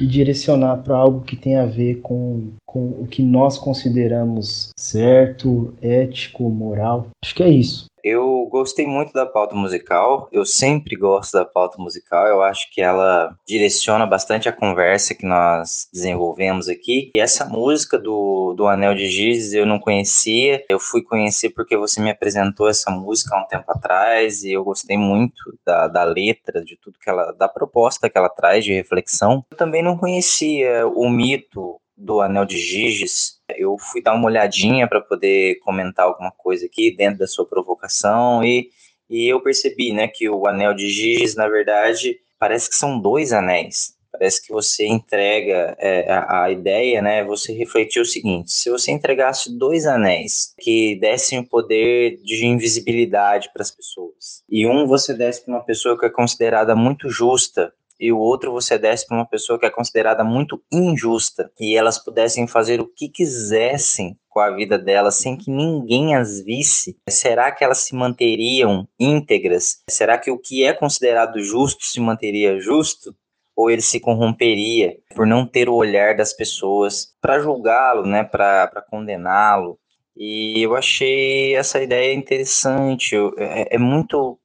e 0.00 0.06
direcionar 0.06 0.78
para 0.78 0.96
algo 0.96 1.20
que 1.22 1.36
tem 1.36 1.56
a 1.56 1.66
ver 1.66 2.00
com, 2.00 2.52
com 2.66 2.88
o 3.00 3.06
que 3.06 3.22
nós 3.22 3.58
consideramos 3.58 4.70
certo, 4.76 5.74
ético, 5.80 6.48
moral. 6.48 7.08
Acho 7.22 7.34
que 7.34 7.42
é 7.42 7.48
isso. 7.48 7.86
Eu 8.04 8.48
gostei 8.50 8.84
muito 8.84 9.12
da 9.12 9.24
pauta 9.24 9.54
musical, 9.54 10.28
eu 10.32 10.44
sempre 10.44 10.96
gosto 10.96 11.34
da 11.34 11.44
pauta 11.44 11.80
musical, 11.80 12.26
eu 12.26 12.42
acho 12.42 12.68
que 12.72 12.82
ela 12.82 13.36
direciona 13.46 14.04
bastante 14.04 14.48
a 14.48 14.52
conversa 14.52 15.14
que 15.14 15.24
nós 15.24 15.88
desenvolvemos 15.92 16.68
aqui. 16.68 17.12
E 17.14 17.20
essa 17.20 17.44
música 17.44 17.96
do, 17.96 18.54
do 18.56 18.66
Anel 18.66 18.96
de 18.96 19.06
Giz 19.06 19.52
eu 19.52 19.64
não 19.64 19.78
conhecia, 19.78 20.64
eu 20.68 20.80
fui 20.80 21.02
conhecer 21.02 21.50
porque 21.50 21.76
você 21.76 22.00
me 22.00 22.10
apresentou 22.10 22.68
essa 22.68 22.90
música 22.90 23.36
há 23.36 23.40
um 23.40 23.46
tempo 23.46 23.70
atrás 23.70 24.42
e 24.42 24.50
eu 24.50 24.64
gostei 24.64 24.96
muito 24.96 25.56
da, 25.64 25.86
da 25.86 26.02
letra, 26.02 26.64
de 26.64 26.76
tudo 26.76 26.98
que 26.98 27.08
ela, 27.08 27.30
da 27.32 27.48
proposta 27.48 28.10
que 28.10 28.18
ela 28.18 28.28
traz 28.28 28.64
de 28.64 28.72
reflexão. 28.72 29.44
Eu 29.48 29.56
também 29.82 29.84
não 29.84 29.98
conhecia 29.98 30.86
o 30.86 31.10
mito 31.10 31.80
do 31.96 32.20
Anel 32.20 32.46
de 32.46 32.56
Giges. 32.56 33.40
Eu 33.56 33.76
fui 33.78 34.00
dar 34.00 34.14
uma 34.14 34.26
olhadinha 34.26 34.88
para 34.88 35.00
poder 35.00 35.58
comentar 35.60 36.06
alguma 36.06 36.30
coisa 36.30 36.66
aqui 36.66 36.94
dentro 36.96 37.18
da 37.18 37.26
sua 37.26 37.46
provocação 37.46 38.44
e, 38.44 38.70
e 39.10 39.28
eu 39.28 39.40
percebi, 39.42 39.92
né, 39.92 40.08
que 40.08 40.28
o 40.28 40.46
Anel 40.46 40.72
de 40.72 40.88
Giges, 40.88 41.34
na 41.34 41.48
verdade, 41.48 42.16
parece 42.38 42.70
que 42.70 42.76
são 42.76 42.98
dois 42.98 43.32
anéis. 43.32 44.00
Parece 44.10 44.46
que 44.46 44.52
você 44.52 44.86
entrega 44.86 45.74
é, 45.78 46.10
a, 46.12 46.44
a, 46.44 46.50
ideia, 46.50 47.00
né? 47.00 47.24
Você 47.24 47.50
refletiu 47.54 48.02
o 48.02 48.06
seguinte: 48.06 48.52
se 48.52 48.68
você 48.68 48.92
entregasse 48.92 49.56
dois 49.56 49.86
anéis 49.86 50.54
que 50.60 50.96
dessem 51.00 51.38
o 51.38 51.48
poder 51.48 52.18
de 52.22 52.44
invisibilidade 52.44 53.48
para 53.54 53.62
as 53.62 53.70
pessoas, 53.70 54.42
e 54.50 54.66
um 54.66 54.86
você 54.86 55.14
desse 55.14 55.42
para 55.42 55.54
uma 55.54 55.64
pessoa 55.64 55.98
que 55.98 56.04
é 56.04 56.10
considerada 56.10 56.76
muito 56.76 57.08
justa 57.08 57.72
e 58.02 58.10
o 58.10 58.18
outro 58.18 58.50
você 58.50 58.76
desse 58.76 59.06
para 59.06 59.16
uma 59.16 59.24
pessoa 59.24 59.56
que 59.56 59.64
é 59.64 59.70
considerada 59.70 60.24
muito 60.24 60.60
injusta 60.72 61.52
e 61.60 61.76
elas 61.76 62.02
pudessem 62.02 62.48
fazer 62.48 62.80
o 62.80 62.88
que 62.88 63.08
quisessem 63.08 64.18
com 64.28 64.40
a 64.40 64.50
vida 64.50 64.76
delas 64.76 65.14
sem 65.14 65.36
que 65.36 65.52
ninguém 65.52 66.16
as 66.16 66.42
visse, 66.42 66.98
será 67.08 67.52
que 67.52 67.62
elas 67.62 67.78
se 67.78 67.94
manteriam 67.94 68.88
íntegras? 68.98 69.82
Será 69.88 70.18
que 70.18 70.32
o 70.32 70.38
que 70.38 70.64
é 70.64 70.72
considerado 70.72 71.40
justo 71.40 71.84
se 71.84 72.00
manteria 72.00 72.58
justo? 72.58 73.14
Ou 73.54 73.70
ele 73.70 73.82
se 73.82 74.00
corromperia 74.00 74.96
por 75.14 75.24
não 75.24 75.46
ter 75.46 75.68
o 75.68 75.74
olhar 75.74 76.16
das 76.16 76.32
pessoas 76.32 77.14
para 77.20 77.38
julgá-lo, 77.38 78.04
né, 78.04 78.24
para 78.24 78.84
condená-lo? 78.90 79.78
E 80.16 80.60
eu 80.60 80.74
achei 80.74 81.54
essa 81.54 81.80
ideia 81.80 82.12
interessante. 82.14 83.14
É, 83.38 83.76
é 83.76 83.78
muito 83.78 84.38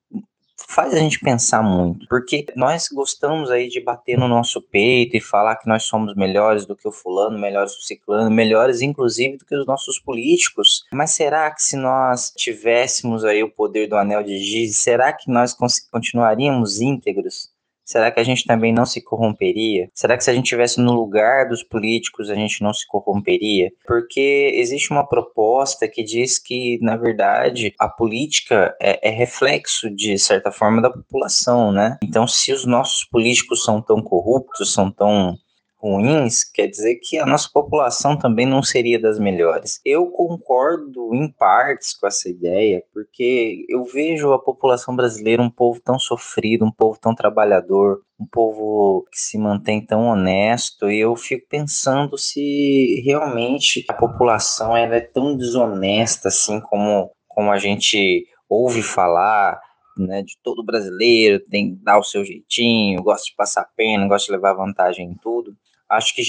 faz 0.67 0.93
a 0.93 0.99
gente 0.99 1.19
pensar 1.19 1.61
muito, 1.61 2.07
porque 2.07 2.45
nós 2.55 2.87
gostamos 2.89 3.51
aí 3.51 3.67
de 3.67 3.79
bater 3.79 4.17
no 4.17 4.27
nosso 4.27 4.61
peito 4.61 5.15
e 5.15 5.21
falar 5.21 5.55
que 5.57 5.67
nós 5.67 5.83
somos 5.83 6.15
melhores 6.15 6.65
do 6.65 6.75
que 6.75 6.87
o 6.87 6.91
fulano, 6.91 7.37
melhores 7.37 7.75
do 7.75 7.81
ciclano, 7.81 8.29
melhores 8.29 8.81
inclusive 8.81 9.37
do 9.37 9.45
que 9.45 9.55
os 9.55 9.65
nossos 9.65 9.99
políticos. 9.99 10.85
Mas 10.91 11.11
será 11.11 11.51
que 11.51 11.61
se 11.61 11.75
nós 11.75 12.31
tivéssemos 12.35 13.23
aí 13.23 13.43
o 13.43 13.51
poder 13.51 13.87
do 13.87 13.95
anel 13.95 14.23
de 14.23 14.37
giz, 14.39 14.77
será 14.77 15.13
que 15.13 15.29
nós 15.29 15.55
continuaríamos 15.91 16.81
íntegros? 16.81 17.49
Será 17.87 18.11
que 18.11 18.19
a 18.19 18.23
gente 18.23 18.43
também 18.45 18.73
não 18.73 18.85
se 18.85 19.01
corromperia? 19.01 19.89
Será 19.93 20.17
que 20.17 20.23
se 20.23 20.29
a 20.29 20.33
gente 20.33 20.43
estivesse 20.43 20.81
no 20.81 20.91
lugar 20.91 21.47
dos 21.47 21.63
políticos, 21.63 22.29
a 22.29 22.35
gente 22.35 22.61
não 22.61 22.73
se 22.73 22.85
corromperia? 22.85 23.71
Porque 23.87 24.51
existe 24.55 24.91
uma 24.91 25.07
proposta 25.07 25.87
que 25.87 26.03
diz 26.03 26.37
que, 26.37 26.77
na 26.81 26.97
verdade, 26.97 27.73
a 27.79 27.87
política 27.87 28.75
é, 28.81 29.07
é 29.07 29.09
reflexo, 29.09 29.89
de 29.89 30.19
certa 30.19 30.51
forma, 30.51 30.81
da 30.81 30.89
população, 30.89 31.71
né? 31.71 31.97
Então, 32.03 32.27
se 32.27 32.51
os 32.51 32.65
nossos 32.65 33.05
políticos 33.05 33.63
são 33.63 33.81
tão 33.81 34.01
corruptos, 34.01 34.73
são 34.73 34.91
tão 34.91 35.37
ruins, 35.79 36.43
quer 36.43 36.67
dizer 36.67 36.95
que 36.95 37.19
a 37.19 37.25
nossa 37.25 37.47
população 37.53 38.17
também 38.17 38.45
não 38.45 38.63
seria 38.63 38.99
das 38.99 39.19
melhores. 39.19 39.79
Eu 39.85 40.07
concordo 40.07 41.13
em 41.13 41.31
partes 41.31 41.93
com 41.93 42.07
essa 42.07 42.27
ideia, 42.27 42.83
porque 42.91 43.65
eu 43.69 43.83
vejo 43.85 44.33
a 44.33 44.39
população 44.39 44.95
brasileira 44.95 45.41
um 45.41 45.49
povo 45.49 45.79
tão 45.79 45.99
sofrido, 45.99 46.65
um 46.65 46.71
povo 46.71 46.99
tão 46.99 47.13
trabalhador, 47.13 48.01
um 48.19 48.25
povo 48.25 49.05
que 49.11 49.19
se 49.19 49.37
mantém 49.37 49.85
tão 49.85 50.07
honesto, 50.07 50.89
e 50.89 50.99
eu 50.99 51.15
fico 51.15 51.47
pensando 51.47 52.17
se 52.17 53.01
realmente 53.05 53.85
a 53.87 53.93
população 53.93 54.75
ela 54.75 54.95
é 54.95 55.01
tão 55.01 55.37
desonesta 55.37 56.29
assim 56.29 56.59
como, 56.59 57.11
como 57.27 57.51
a 57.51 57.57
gente 57.59 58.25
ouve 58.49 58.81
falar, 58.81 59.61
né, 59.95 60.23
de 60.23 60.37
todo 60.43 60.63
brasileiro, 60.63 61.39
tem 61.49 61.75
que 61.75 61.83
dar 61.83 61.99
o 61.99 62.03
seu 62.03 62.23
jeitinho, 62.23 63.01
gosta 63.03 63.25
de 63.25 63.35
passar 63.35 63.67
pena, 63.75 64.07
gosta 64.07 64.27
de 64.27 64.31
levar 64.31 64.53
vantagem 64.53 65.07
em 65.07 65.15
tudo 65.15 65.55
acho 65.89 66.13
que 66.15 66.23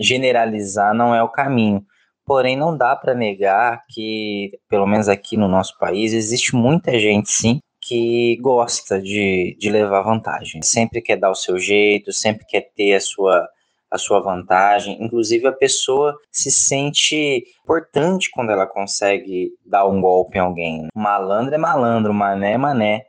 generalizar 0.00 0.94
não 0.94 1.14
é 1.14 1.22
o 1.22 1.28
caminho. 1.28 1.84
Porém, 2.24 2.56
não 2.56 2.76
dá 2.76 2.94
para 2.94 3.14
negar 3.14 3.82
que, 3.88 4.52
pelo 4.68 4.86
menos 4.86 5.08
aqui 5.08 5.36
no 5.36 5.48
nosso 5.48 5.76
país, 5.78 6.12
existe 6.12 6.54
muita 6.54 6.98
gente, 6.98 7.30
sim, 7.30 7.58
que 7.80 8.36
gosta 8.40 9.00
de, 9.00 9.56
de 9.58 9.70
levar 9.70 10.02
vantagem. 10.02 10.62
Sempre 10.62 11.02
quer 11.02 11.16
dar 11.16 11.30
o 11.30 11.34
seu 11.34 11.58
jeito, 11.58 12.12
sempre 12.12 12.46
quer 12.46 12.70
ter 12.76 12.94
a 12.94 13.00
sua, 13.00 13.48
a 13.90 13.98
sua 13.98 14.20
vantagem. 14.20 15.02
Inclusive, 15.02 15.48
a 15.48 15.52
pessoa 15.52 16.16
se 16.30 16.50
sente 16.50 17.44
importante 17.64 18.30
quando 18.30 18.52
ela 18.52 18.66
consegue 18.66 19.50
dar 19.66 19.86
um 19.86 20.00
golpe 20.00 20.38
em 20.38 20.40
alguém. 20.40 20.86
Malandro 20.94 21.54
é 21.54 21.58
malandro, 21.58 22.14
mané 22.14 22.52
é 22.52 22.58
mané. 22.58 23.02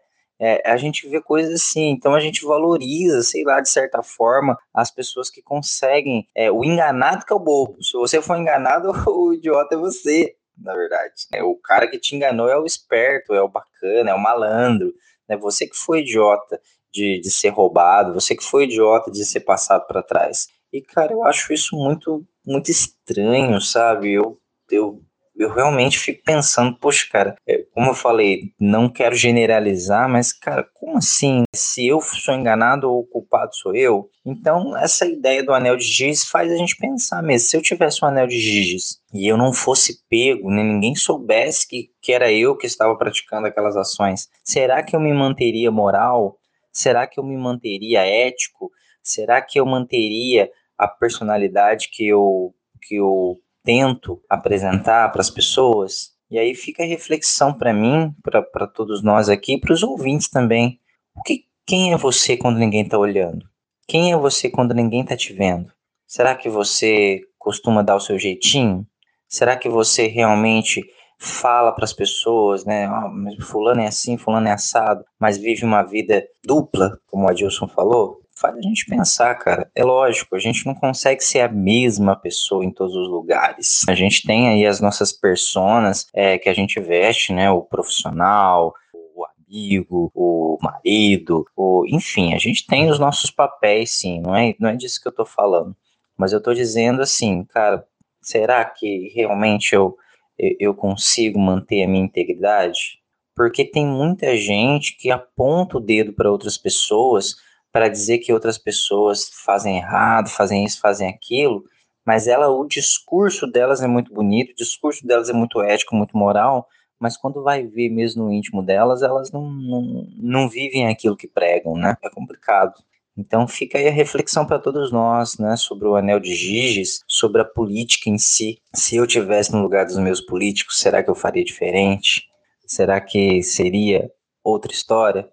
É, 0.46 0.70
a 0.70 0.76
gente 0.76 1.08
vê 1.08 1.22
coisas 1.22 1.54
assim, 1.54 1.92
então 1.92 2.14
a 2.14 2.20
gente 2.20 2.44
valoriza, 2.44 3.24
sei 3.24 3.46
lá, 3.46 3.62
de 3.62 3.70
certa 3.70 4.04
forma, 4.04 4.58
as 4.74 4.92
pessoas 4.92 5.30
que 5.30 5.42
conseguem. 5.42 6.28
É, 6.36 6.52
o 6.52 6.66
enganado 6.66 7.26
que 7.26 7.32
é 7.32 7.36
o 7.36 7.40
bobo. 7.40 7.82
Se 7.82 7.94
você 7.94 8.22
for 8.22 8.38
enganado, 8.38 8.92
o 9.10 9.34
idiota 9.34 9.76
é 9.76 9.78
você, 9.78 10.36
na 10.58 10.76
verdade. 10.76 11.14
Né? 11.32 11.42
O 11.42 11.56
cara 11.56 11.88
que 11.88 11.98
te 11.98 12.14
enganou 12.14 12.50
é 12.50 12.60
o 12.60 12.66
esperto, 12.66 13.34
é 13.34 13.42
o 13.42 13.48
bacana, 13.48 14.12
é 14.12 14.14
o 14.14 14.20
malandro. 14.20 14.94
Né? 15.30 15.38
Você 15.38 15.66
que 15.66 15.78
foi 15.78 16.02
idiota 16.02 16.60
de, 16.92 17.22
de 17.22 17.32
ser 17.32 17.50
roubado, 17.50 18.14
você 18.14 18.36
que 18.36 18.44
foi 18.44 18.66
idiota 18.66 19.10
de 19.10 19.24
ser 19.24 19.40
passado 19.40 19.88
para 19.88 20.04
trás. 20.04 20.50
E, 20.74 20.82
cara, 20.82 21.14
eu 21.14 21.24
acho 21.24 21.54
isso 21.54 21.74
muito, 21.78 22.22
muito 22.46 22.70
estranho, 22.70 23.62
sabe? 23.62 24.12
Eu, 24.12 24.38
eu 24.70 25.02
eu 25.36 25.52
realmente 25.52 25.98
fico 25.98 26.22
pensando, 26.24 26.78
poxa, 26.78 27.08
cara, 27.12 27.36
é, 27.48 27.64
como 27.74 27.90
eu 27.90 27.94
falei, 27.96 28.54
não 28.60 28.88
quero 28.88 29.16
generalizar, 29.16 30.08
mas, 30.08 30.32
cara, 30.32 30.68
como 30.74 30.98
assim? 30.98 31.44
Se 31.56 31.88
eu 31.88 32.00
sou 32.02 32.36
enganado 32.36 32.90
ou 32.90 33.00
o 33.00 33.06
culpado 33.06 33.56
sou 33.56 33.76
eu? 33.76 34.10
Então, 34.26 34.78
essa 34.78 35.06
ideia 35.06 35.44
do 35.44 35.54
anel 35.54 35.76
de 35.76 35.86
giz 35.86 36.26
faz 36.26 36.52
a 36.52 36.56
gente 36.56 36.78
pensar 36.78 37.22
mesmo. 37.24 37.48
Se 37.48 37.58
eu 37.58 37.62
tivesse 37.62 38.04
um 38.04 38.08
anel 38.08 38.28
de 38.28 38.40
giz 38.40 39.00
e 39.14 39.28
eu 39.28 39.36
não 39.36 39.52
fosse 39.52 40.04
pego, 40.08 40.50
nem 40.50 40.66
ninguém 40.66 40.96
soubesse 40.96 41.68
que, 41.68 41.90
que 42.02 42.14
era 42.14 42.32
eu 42.32 42.56
que 42.56 42.68
estava 42.68 42.96
praticando 42.96 43.48
aquelas 43.48 43.76
ações, 43.76 44.30
será 44.44 44.84
que 44.84 44.96
eu 44.96 45.00
me 45.00 45.14
manteria 45.14 45.72
moral? 45.72 46.38
Será 46.72 47.08
que 47.08 47.20
eu 47.20 47.24
me 47.24 47.38
manteria 47.38 48.06
ético? 48.06 48.72
Será 49.02 49.42
que 49.42 49.60
eu 49.60 49.66
manteria 49.66 50.50
a 50.78 50.88
personalidade 50.88 51.90
que 51.92 52.08
eu, 52.08 52.54
que 52.82 52.96
eu 52.96 53.40
tento 53.64 54.22
apresentar 54.30 55.12
para 55.12 55.22
as 55.22 55.30
pessoas. 55.30 56.12
E 56.30 56.38
aí 56.38 56.56
fica 56.56 56.84
a 56.84 56.88
reflexão 56.88 57.54
para 57.54 57.74
mim, 57.74 58.14
para 58.24 58.68
todos 58.68 59.04
nós 59.04 59.30
aqui, 59.30 59.58
para 59.58 59.74
os 59.74 59.84
ouvintes 59.84 60.30
também. 60.30 60.80
O 61.16 61.22
que, 61.22 61.46
quem 61.66 61.94
é 61.94 61.98
você 61.98 62.36
quando 62.36 62.58
ninguém 62.58 62.82
está 62.82 62.98
olhando? 62.98 63.48
Quem 63.88 64.12
é 64.12 64.18
você 64.18 64.50
quando 64.50 64.74
ninguém 64.74 65.02
está 65.02 65.16
te 65.16 65.34
vendo? 65.34 65.72
Será 66.08 66.36
que 66.36 66.50
você 66.50 67.22
costuma 67.38 67.82
dar 67.82 67.96
o 67.96 68.00
seu 68.00 68.18
jeitinho? 68.18 68.86
Será 69.28 69.56
que 69.58 69.70
você 69.70 70.08
realmente 70.08 70.84
fala 71.18 71.72
para 71.72 71.86
as 71.86 71.94
pessoas, 71.94 72.66
né? 72.66 72.90
Oh, 72.90 73.10
mas 73.10 73.36
fulano 73.46 73.82
é 73.82 73.88
assim, 73.88 74.18
fulano 74.18 74.48
é 74.48 74.52
assado, 74.52 75.06
mas 75.20 75.38
vive 75.38 75.64
uma 75.64 75.84
vida 75.84 76.24
dupla, 76.44 77.00
como 77.08 77.26
o 77.26 77.30
Adilson 77.30 77.68
falou? 77.68 78.23
Faz 78.36 78.56
a 78.58 78.62
gente 78.62 78.86
pensar, 78.86 79.36
cara. 79.36 79.70
É 79.76 79.84
lógico, 79.84 80.36
a 80.36 80.40
gente 80.40 80.66
não 80.66 80.74
consegue 80.74 81.24
ser 81.24 81.42
a 81.42 81.48
mesma 81.48 82.16
pessoa 82.16 82.64
em 82.64 82.72
todos 82.72 82.96
os 82.96 83.08
lugares. 83.10 83.84
A 83.88 83.96
gente 83.96 84.26
tem 84.26 84.50
aí 84.50 84.66
as 84.66 84.80
nossas 84.80 85.12
personas 85.12 86.08
é, 86.14 86.38
que 86.38 86.50
a 86.50 86.54
gente 86.54 86.80
veste, 86.80 87.34
né? 87.34 87.50
O 87.52 87.62
profissional, 87.62 88.74
o 88.94 89.26
amigo, 89.26 90.12
o 90.14 90.58
marido, 90.62 91.46
o, 91.56 91.86
enfim, 91.88 92.34
a 92.34 92.38
gente 92.38 92.66
tem 92.66 92.90
os 92.90 93.00
nossos 93.00 93.30
papéis, 93.30 93.92
sim. 93.92 94.22
Não 94.22 94.36
é, 94.36 94.56
não 94.60 94.70
é 94.70 94.76
disso 94.76 95.02
que 95.02 95.08
eu 95.08 95.14
tô 95.14 95.26
falando. 95.26 95.76
Mas 96.18 96.34
eu 96.34 96.42
tô 96.42 96.54
dizendo 96.54 97.02
assim, 97.02 97.44
cara, 97.46 97.86
será 98.22 98.64
que 98.66 99.12
realmente 99.16 99.74
eu, 99.74 99.96
eu 100.38 100.74
consigo 100.74 101.40
manter 101.40 101.84
a 101.84 101.88
minha 101.88 102.06
integridade? 102.06 103.04
porque 103.36 103.66
tem 103.66 103.86
muita 103.86 104.36
gente 104.38 104.96
que 104.98 105.10
aponta 105.10 105.78
o 105.78 105.82
dedo 105.82 106.14
para 106.14 106.32
outras 106.32 106.58
pessoas 106.58 107.36
para 107.74 107.90
dizer 107.90 108.20
que 108.20 108.32
outras 108.32 108.58
pessoas 108.60 109.30
fazem 109.44 109.78
errado, 109.78 110.30
fazem 110.30 110.64
isso, 110.64 110.80
fazem 110.80 111.10
aquilo, 111.10 111.64
mas 112.06 112.28
ela, 112.28 112.48
o 112.50 112.68
discurso 112.68 113.48
delas 113.48 113.82
é 113.82 113.88
muito 113.88 114.14
bonito, 114.14 114.52
o 114.52 114.56
discurso 114.56 115.06
delas 115.06 115.28
é 115.28 115.34
muito 115.34 115.60
ético, 115.60 115.96
muito 115.96 116.16
moral, 116.16 116.68
mas 117.00 117.18
quando 117.18 117.42
vai 117.42 117.66
ver 117.66 117.90
mesmo 117.90 118.26
no 118.26 118.32
íntimo 118.32 118.62
delas, 118.62 119.02
elas 119.02 119.32
não, 119.32 119.50
não, 119.50 120.08
não 120.18 120.48
vivem 120.48 120.88
aquilo 120.88 121.18
que 121.18 121.28
pregam, 121.28 121.76
né? 121.76 121.98
É 122.04 122.10
complicado. 122.10 122.74
Então 123.18 123.48
fica 123.48 123.78
aí 123.78 123.88
a 123.88 123.92
reflexão 123.92 124.46
para 124.46 124.60
todos 124.60 124.92
nós, 124.92 125.38
né, 125.38 125.56
sobre 125.56 125.88
o 125.88 125.96
anel 125.96 126.20
de 126.20 126.34
Giges, 126.34 127.04
sobre 127.08 127.42
a 127.42 127.46
política 127.46 128.10
em 128.10 128.18
si. 128.18 128.60
Se 128.74 128.96
eu 128.96 129.06
tivesse 129.06 129.52
no 129.52 129.62
lugar 129.62 129.86
dos 129.86 129.98
meus 129.98 130.22
políticos, 130.22 130.80
será 130.80 131.04
que 131.04 131.10
eu 131.10 131.16
faria 131.16 131.44
diferente? 131.44 132.24
Será 132.66 133.02
que 133.02 133.44
seria 133.44 134.10
outra 134.44 134.72
história? 134.72 135.30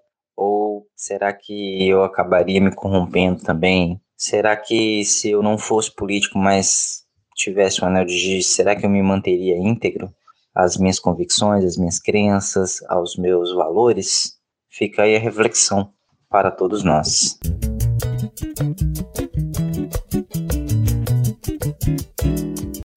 Será 0.96 1.32
que 1.32 1.88
eu 1.88 2.02
acabaria 2.02 2.60
me 2.60 2.74
corrompendo 2.74 3.42
também? 3.42 4.00
Será 4.16 4.56
que 4.56 5.04
se 5.04 5.30
eu 5.30 5.42
não 5.42 5.56
fosse 5.56 5.94
político, 5.94 6.38
mas 6.38 7.04
tivesse 7.34 7.82
um 7.82 7.88
anel 7.88 8.04
de 8.04 8.16
Giges, 8.16 8.54
será 8.54 8.76
que 8.76 8.84
eu 8.84 8.90
me 8.90 9.02
manteria 9.02 9.56
íntegro 9.56 10.12
às 10.54 10.76
minhas 10.76 10.98
convicções, 10.98 11.64
às 11.64 11.76
minhas 11.76 11.98
crenças, 11.98 12.82
aos 12.88 13.16
meus 13.16 13.54
valores? 13.54 14.38
Fica 14.68 15.02
aí 15.02 15.16
a 15.16 15.18
reflexão 15.18 15.92
para 16.28 16.50
todos 16.50 16.84
nós. 16.84 17.38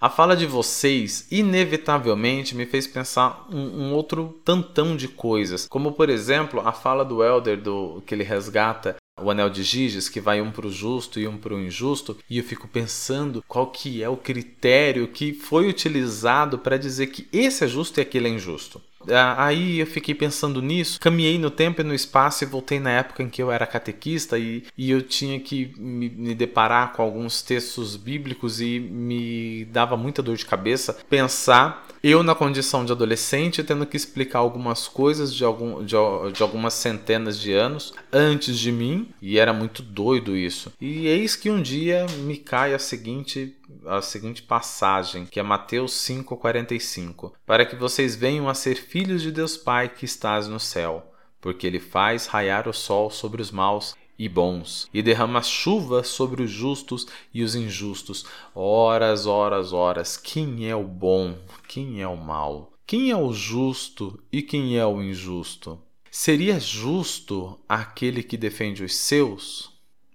A 0.03 0.09
fala 0.09 0.35
de 0.35 0.45
vocês 0.45 1.25
inevitavelmente 1.31 2.57
me 2.57 2.65
fez 2.65 2.85
pensar 2.85 3.47
um, 3.49 3.85
um, 3.85 3.93
outro 3.93 4.37
tantão 4.43 4.97
de 4.97 5.07
coisas, 5.07 5.65
como 5.65 5.93
por 5.93 6.09
exemplo 6.09 6.59
a 6.59 6.73
fala 6.73 7.05
do 7.05 7.23
Elder 7.23 7.55
do 7.55 8.03
que 8.05 8.13
ele 8.13 8.25
resgata 8.25 8.97
o 9.21 9.31
anel 9.31 9.49
de 9.49 9.63
Giges, 9.63 10.09
que 10.09 10.19
vai 10.19 10.41
um 10.41 10.51
para 10.51 10.67
o 10.67 10.71
justo 10.71 11.21
e 11.21 11.25
um 11.25 11.37
para 11.37 11.53
o 11.53 11.59
injusto, 11.61 12.17
e 12.29 12.37
eu 12.37 12.43
fico 12.43 12.67
pensando 12.67 13.41
qual 13.47 13.67
que 13.67 14.03
é 14.03 14.09
o 14.09 14.17
critério 14.17 15.07
que 15.07 15.31
foi 15.31 15.69
utilizado 15.69 16.59
para 16.59 16.75
dizer 16.75 17.07
que 17.07 17.25
esse 17.31 17.63
é 17.63 17.67
justo 17.67 17.97
e 17.97 18.01
aquele 18.01 18.27
é 18.27 18.31
injusto. 18.31 18.81
Ah, 19.09 19.45
aí 19.45 19.79
eu 19.79 19.87
fiquei 19.87 20.15
pensando 20.15 20.61
nisso, 20.61 20.99
caminhei 20.99 21.37
no 21.37 21.49
tempo 21.49 21.81
e 21.81 21.83
no 21.83 21.93
espaço 21.93 22.43
e 22.43 22.47
voltei 22.47 22.79
na 22.79 22.91
época 22.91 23.23
em 23.23 23.29
que 23.29 23.41
eu 23.41 23.51
era 23.51 23.65
catequista 23.65 24.37
e, 24.37 24.63
e 24.77 24.91
eu 24.91 25.01
tinha 25.01 25.39
que 25.39 25.73
me, 25.77 26.09
me 26.09 26.35
deparar 26.35 26.93
com 26.93 27.01
alguns 27.01 27.41
textos 27.41 27.95
bíblicos 27.95 28.61
e 28.61 28.79
me 28.79 29.65
dava 29.65 29.97
muita 29.97 30.21
dor 30.21 30.35
de 30.35 30.45
cabeça 30.45 30.97
pensar 31.09 31.85
eu 32.03 32.21
na 32.21 32.35
condição 32.35 32.83
de 32.83 32.91
adolescente 32.91 33.63
tendo 33.63 33.85
que 33.85 33.95
explicar 33.95 34.39
algumas 34.39 34.89
coisas 34.89 35.33
de, 35.33 35.45
algum, 35.45 35.85
de, 35.85 35.95
de, 36.33 36.43
algumas 36.43 36.73
centenas 36.73 37.39
de 37.39 37.53
anos 37.53 37.93
antes 38.11 38.59
de 38.59 38.73
mim 38.73 39.07
e 39.21 39.39
era 39.39 39.53
muito 39.53 39.81
doido 39.81 40.35
isso. 40.35 40.73
E 40.81 41.07
eis 41.07 41.37
que 41.37 41.49
um 41.49 41.61
dia 41.61 42.05
me 42.19 42.35
cai 42.35 42.73
a 42.73 42.79
seguinte 42.79 43.55
a 43.85 44.01
seguinte 44.01 44.41
passagem, 44.41 45.25
que 45.25 45.39
é 45.39 45.43
Mateus 45.43 45.93
5:45, 45.93 47.33
para 47.45 47.65
que 47.65 47.75
vocês 47.75 48.15
venham 48.15 48.47
a 48.47 48.53
ser 48.53 48.75
filhos 48.75 49.21
de 49.21 49.31
Deus 49.31 49.57
Pai 49.57 49.89
que 49.89 50.05
estás 50.05 50.47
no 50.47 50.59
céu, 50.59 51.13
porque 51.41 51.67
ele 51.67 51.79
faz 51.79 52.27
raiar 52.27 52.67
o 52.67 52.73
sol 52.73 53.09
sobre 53.09 53.41
os 53.41 53.51
maus 53.51 53.95
e 54.17 54.29
bons, 54.29 54.87
e 54.93 55.01
derrama 55.01 55.41
chuva 55.41 56.03
sobre 56.03 56.43
os 56.43 56.51
justos 56.51 57.07
e 57.33 57.43
os 57.43 57.55
injustos. 57.55 58.25
Horas, 58.53 59.25
horas, 59.25 59.73
horas, 59.73 60.17
quem 60.17 60.69
é 60.69 60.75
o 60.75 60.83
bom? 60.83 61.37
Quem 61.67 62.01
é 62.01 62.07
o 62.07 62.15
mal? 62.15 62.71
Quem 62.85 63.11
é 63.11 63.17
o 63.17 63.33
justo 63.33 64.19
e 64.31 64.41
quem 64.41 64.77
é 64.77 64.85
o 64.85 65.01
injusto? 65.01 65.79
Seria 66.11 66.59
justo 66.59 67.59
aquele 67.67 68.21
que 68.21 68.37
defende 68.37 68.83
os 68.83 68.95
seus, 68.95 69.71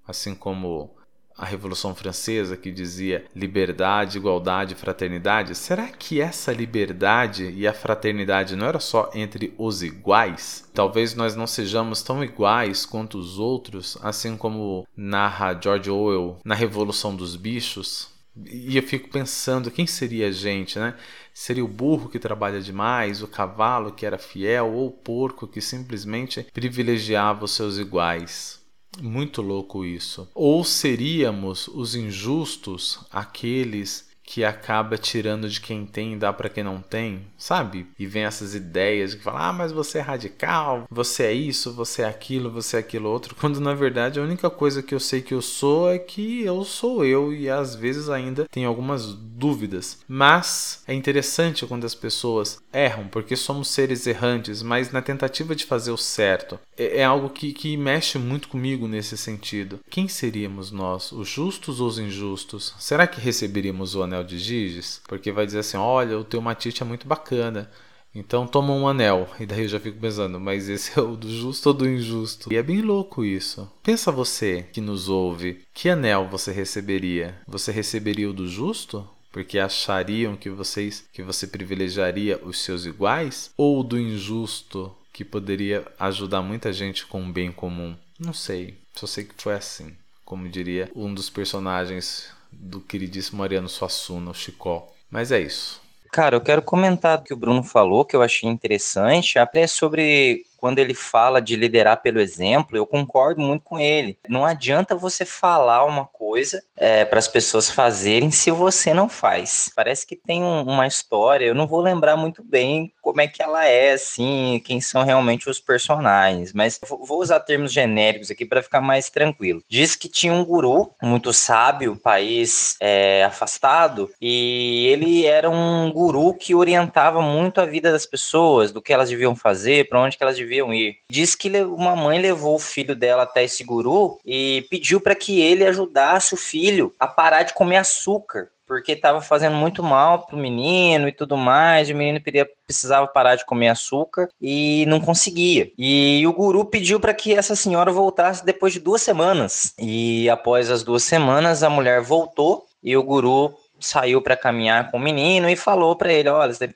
assim 0.06 0.34
como 0.34 0.96
a 1.38 1.46
Revolução 1.46 1.94
Francesa 1.94 2.56
que 2.56 2.72
dizia 2.72 3.24
liberdade, 3.34 4.18
igualdade, 4.18 4.74
fraternidade? 4.74 5.54
Será 5.54 5.86
que 5.86 6.20
essa 6.20 6.52
liberdade 6.52 7.54
e 7.56 7.64
a 7.64 7.72
fraternidade 7.72 8.56
não 8.56 8.66
era 8.66 8.80
só 8.80 9.08
entre 9.14 9.54
os 9.56 9.82
iguais? 9.84 10.68
Talvez 10.74 11.14
nós 11.14 11.36
não 11.36 11.46
sejamos 11.46 12.02
tão 12.02 12.24
iguais 12.24 12.84
quanto 12.84 13.16
os 13.16 13.38
outros, 13.38 13.96
assim 14.02 14.36
como 14.36 14.84
narra 14.96 15.58
George 15.62 15.88
Orwell 15.88 16.38
na 16.44 16.56
Revolução 16.56 17.14
dos 17.14 17.36
Bichos. 17.36 18.08
E 18.46 18.76
eu 18.76 18.82
fico 18.82 19.08
pensando, 19.08 19.70
quem 19.70 19.86
seria 19.86 20.28
a 20.28 20.30
gente, 20.32 20.78
né? 20.78 20.94
Seria 21.34 21.64
o 21.64 21.68
burro 21.68 22.08
que 22.08 22.18
trabalha 22.18 22.60
demais, 22.60 23.22
o 23.22 23.28
cavalo 23.28 23.92
que 23.92 24.06
era 24.06 24.18
fiel 24.18 24.72
ou 24.72 24.88
o 24.88 24.92
porco 24.92 25.46
que 25.46 25.60
simplesmente 25.60 26.46
privilegiava 26.52 27.44
os 27.44 27.52
seus 27.52 27.78
iguais? 27.78 28.57
Muito 29.00 29.42
louco 29.42 29.84
isso. 29.84 30.28
Ou 30.34 30.64
seríamos 30.64 31.68
os 31.68 31.94
injustos, 31.94 32.98
aqueles 33.12 34.07
que 34.28 34.44
acaba 34.44 34.98
tirando 34.98 35.48
de 35.48 35.58
quem 35.58 35.86
tem 35.86 36.12
e 36.12 36.16
dá 36.16 36.30
para 36.34 36.50
quem 36.50 36.62
não 36.62 36.82
tem, 36.82 37.22
sabe? 37.38 37.86
E 37.98 38.06
vem 38.06 38.24
essas 38.24 38.54
ideias 38.54 39.14
que 39.14 39.22
falam: 39.22 39.40
"Ah, 39.40 39.52
mas 39.54 39.72
você 39.72 39.98
é 39.98 40.02
radical, 40.02 40.86
você 40.90 41.22
é 41.22 41.32
isso, 41.32 41.72
você 41.72 42.02
é 42.02 42.04
aquilo, 42.04 42.50
você 42.50 42.76
é 42.76 42.80
aquilo 42.80 43.08
outro", 43.08 43.34
quando 43.34 43.58
na 43.58 43.72
verdade 43.72 44.20
a 44.20 44.22
única 44.22 44.50
coisa 44.50 44.82
que 44.82 44.94
eu 44.94 45.00
sei 45.00 45.22
que 45.22 45.32
eu 45.32 45.40
sou 45.40 45.90
é 45.90 45.98
que 45.98 46.42
eu 46.42 46.62
sou 46.62 47.06
eu 47.06 47.32
e 47.32 47.48
às 47.48 47.74
vezes 47.74 48.10
ainda 48.10 48.46
tenho 48.50 48.68
algumas 48.68 49.14
dúvidas. 49.14 50.00
Mas 50.06 50.82
é 50.86 50.92
interessante 50.92 51.64
quando 51.64 51.86
as 51.86 51.94
pessoas 51.94 52.60
erram, 52.70 53.08
porque 53.08 53.34
somos 53.34 53.68
seres 53.68 54.06
errantes, 54.06 54.62
mas 54.62 54.92
na 54.92 55.00
tentativa 55.00 55.56
de 55.56 55.64
fazer 55.64 55.90
o 55.90 55.96
certo. 55.96 56.60
É, 56.76 56.98
é 56.98 57.04
algo 57.04 57.30
que, 57.30 57.54
que 57.54 57.78
mexe 57.78 58.18
muito 58.18 58.48
comigo 58.48 58.86
nesse 58.86 59.16
sentido. 59.16 59.80
Quem 59.88 60.06
seríamos 60.06 60.70
nós, 60.70 61.12
os 61.12 61.28
justos 61.28 61.80
ou 61.80 61.88
os 61.88 61.98
injustos? 61.98 62.74
Será 62.78 63.06
que 63.06 63.20
receberíamos 63.20 63.94
o 63.94 64.02
anel 64.02 64.17
anel 64.18 64.24
de 64.24 64.38
Giges, 64.38 65.00
porque 65.08 65.32
vai 65.32 65.46
dizer 65.46 65.60
assim: 65.60 65.76
olha, 65.76 66.18
o 66.18 66.24
teu 66.24 66.40
matite 66.40 66.82
é 66.82 66.86
muito 66.86 67.06
bacana. 67.06 67.70
Então 68.14 68.46
toma 68.46 68.72
um 68.72 68.88
anel. 68.88 69.28
E 69.38 69.46
daí 69.46 69.62
eu 69.62 69.68
já 69.68 69.78
fico 69.78 69.98
pensando, 69.98 70.40
mas 70.40 70.68
esse 70.68 70.98
é 70.98 71.02
o 71.02 71.16
do 71.16 71.30
justo 71.30 71.68
ou 71.68 71.74
do 71.74 71.88
injusto? 71.88 72.52
E 72.52 72.56
é 72.56 72.62
bem 72.62 72.80
louco 72.80 73.24
isso. 73.24 73.70
Pensa 73.82 74.10
você 74.10 74.66
que 74.72 74.80
nos 74.80 75.08
ouve, 75.08 75.62
que 75.72 75.88
anel 75.88 76.28
você 76.28 76.50
receberia? 76.50 77.38
Você 77.46 77.70
receberia 77.70 78.28
o 78.28 78.32
do 78.32 78.48
justo? 78.48 79.06
Porque 79.30 79.58
achariam 79.58 80.36
que 80.36 80.48
vocês 80.48 81.06
que 81.12 81.22
você 81.22 81.46
privilegiaria 81.46 82.40
os 82.42 82.60
seus 82.62 82.86
iguais 82.86 83.52
ou 83.56 83.80
o 83.80 83.84
do 83.84 83.98
injusto 83.98 84.94
que 85.12 85.24
poderia 85.24 85.86
ajudar 85.98 86.40
muita 86.42 86.72
gente 86.72 87.06
com 87.06 87.20
um 87.20 87.30
bem 87.30 87.52
comum? 87.52 87.94
Não 88.18 88.32
sei. 88.32 88.78
Só 88.94 89.06
sei 89.06 89.24
que 89.24 89.34
foi 89.36 89.54
assim, 89.54 89.94
como 90.24 90.48
diria 90.48 90.90
um 90.96 91.12
dos 91.12 91.28
personagens 91.30 92.32
do 92.50 92.80
queridíssimo 92.80 93.38
Mariano 93.38 93.68
Suassuna, 93.68 94.30
o 94.30 94.34
Chicó. 94.34 94.92
Mas 95.10 95.32
é 95.32 95.40
isso. 95.40 95.80
Cara, 96.10 96.36
eu 96.36 96.40
quero 96.40 96.62
comentar 96.62 97.18
o 97.18 97.22
que 97.22 97.34
o 97.34 97.36
Bruno 97.36 97.62
falou, 97.62 98.04
que 98.04 98.16
eu 98.16 98.22
achei 98.22 98.48
interessante, 98.48 99.38
até 99.38 99.66
sobre 99.66 100.44
quando 100.58 100.80
ele 100.80 100.92
fala 100.92 101.40
de 101.40 101.56
liderar 101.56 102.02
pelo 102.02 102.20
exemplo, 102.20 102.76
eu 102.76 102.84
concordo 102.84 103.40
muito 103.40 103.62
com 103.62 103.78
ele. 103.78 104.18
Não 104.28 104.44
adianta 104.44 104.94
você 104.94 105.24
falar 105.24 105.84
uma 105.84 106.04
coisa 106.04 106.62
é, 106.76 107.04
para 107.04 107.18
as 107.18 107.28
pessoas 107.28 107.70
fazerem 107.70 108.30
se 108.30 108.50
você 108.50 108.92
não 108.92 109.08
faz. 109.08 109.70
Parece 109.74 110.06
que 110.06 110.16
tem 110.16 110.42
um, 110.42 110.62
uma 110.62 110.86
história, 110.86 111.46
eu 111.46 111.54
não 111.54 111.66
vou 111.66 111.80
lembrar 111.80 112.16
muito 112.16 112.42
bem 112.42 112.92
como 113.00 113.20
é 113.20 113.28
que 113.28 113.42
ela 113.42 113.64
é, 113.64 113.92
assim, 113.92 114.60
quem 114.64 114.80
são 114.80 115.02
realmente 115.02 115.48
os 115.48 115.58
personagens, 115.58 116.52
mas 116.52 116.78
vou 116.86 117.20
usar 117.22 117.40
termos 117.40 117.72
genéricos 117.72 118.30
aqui 118.30 118.44
para 118.44 118.62
ficar 118.62 118.82
mais 118.82 119.08
tranquilo. 119.08 119.62
Diz 119.68 119.96
que 119.96 120.08
tinha 120.08 120.32
um 120.32 120.44
guru 120.44 120.90
muito 121.02 121.32
sábio, 121.32 121.96
país 121.96 122.76
é, 122.80 123.24
afastado, 123.24 124.10
e 124.20 124.86
ele 124.88 125.24
era 125.24 125.48
um 125.48 125.90
guru 125.90 126.34
que 126.34 126.54
orientava 126.54 127.22
muito 127.22 127.60
a 127.60 127.64
vida 127.64 127.90
das 127.90 128.04
pessoas, 128.04 128.72
do 128.72 128.82
que 128.82 128.92
elas 128.92 129.08
deviam 129.08 129.34
fazer, 129.34 129.88
para 129.88 130.00
onde 130.00 130.18
elas 130.20 130.36
deviam 130.36 130.47
deviam 130.48 130.72
ir. 130.72 130.96
Diz 131.10 131.34
que 131.34 131.48
uma 131.62 131.94
mãe 131.94 132.18
levou 132.18 132.56
o 132.56 132.60
filho 132.60 132.96
dela 132.96 133.24
até 133.24 133.44
esse 133.44 133.62
guru 133.62 134.18
e 134.24 134.66
pediu 134.70 135.00
para 135.00 135.14
que 135.14 135.40
ele 135.40 135.64
ajudasse 135.66 136.32
o 136.32 136.38
filho 136.38 136.94
a 136.98 137.06
parar 137.06 137.42
de 137.42 137.52
comer 137.52 137.76
açúcar 137.76 138.48
porque 138.66 138.92
estava 138.92 139.22
fazendo 139.22 139.56
muito 139.56 139.82
mal 139.82 140.26
pro 140.26 140.36
menino 140.36 141.08
e 141.08 141.12
tudo 141.12 141.38
mais. 141.38 141.88
E 141.88 141.94
o 141.94 141.96
menino 141.96 142.20
precisava 142.66 143.06
parar 143.06 143.34
de 143.34 143.46
comer 143.46 143.68
açúcar 143.68 144.28
e 144.38 144.84
não 144.86 145.00
conseguia. 145.00 145.72
E 145.78 146.22
o 146.26 146.32
guru 146.34 146.66
pediu 146.66 147.00
para 147.00 147.14
que 147.14 147.32
essa 147.32 147.56
senhora 147.56 147.90
voltasse 147.90 148.44
depois 148.44 148.74
de 148.74 148.78
duas 148.78 149.00
semanas. 149.00 149.72
E 149.78 150.28
após 150.28 150.70
as 150.70 150.82
duas 150.82 151.02
semanas, 151.02 151.62
a 151.62 151.70
mulher 151.70 152.02
voltou 152.02 152.66
e 152.82 152.94
o 152.94 153.02
guru 153.02 153.54
saiu 153.80 154.20
para 154.20 154.36
caminhar 154.36 154.90
com 154.90 154.98
o 154.98 155.00
menino 155.00 155.48
e 155.48 155.56
falou 155.56 155.96
para 155.96 156.12
ele: 156.12 156.28
olha, 156.28 156.52
você 156.52 156.68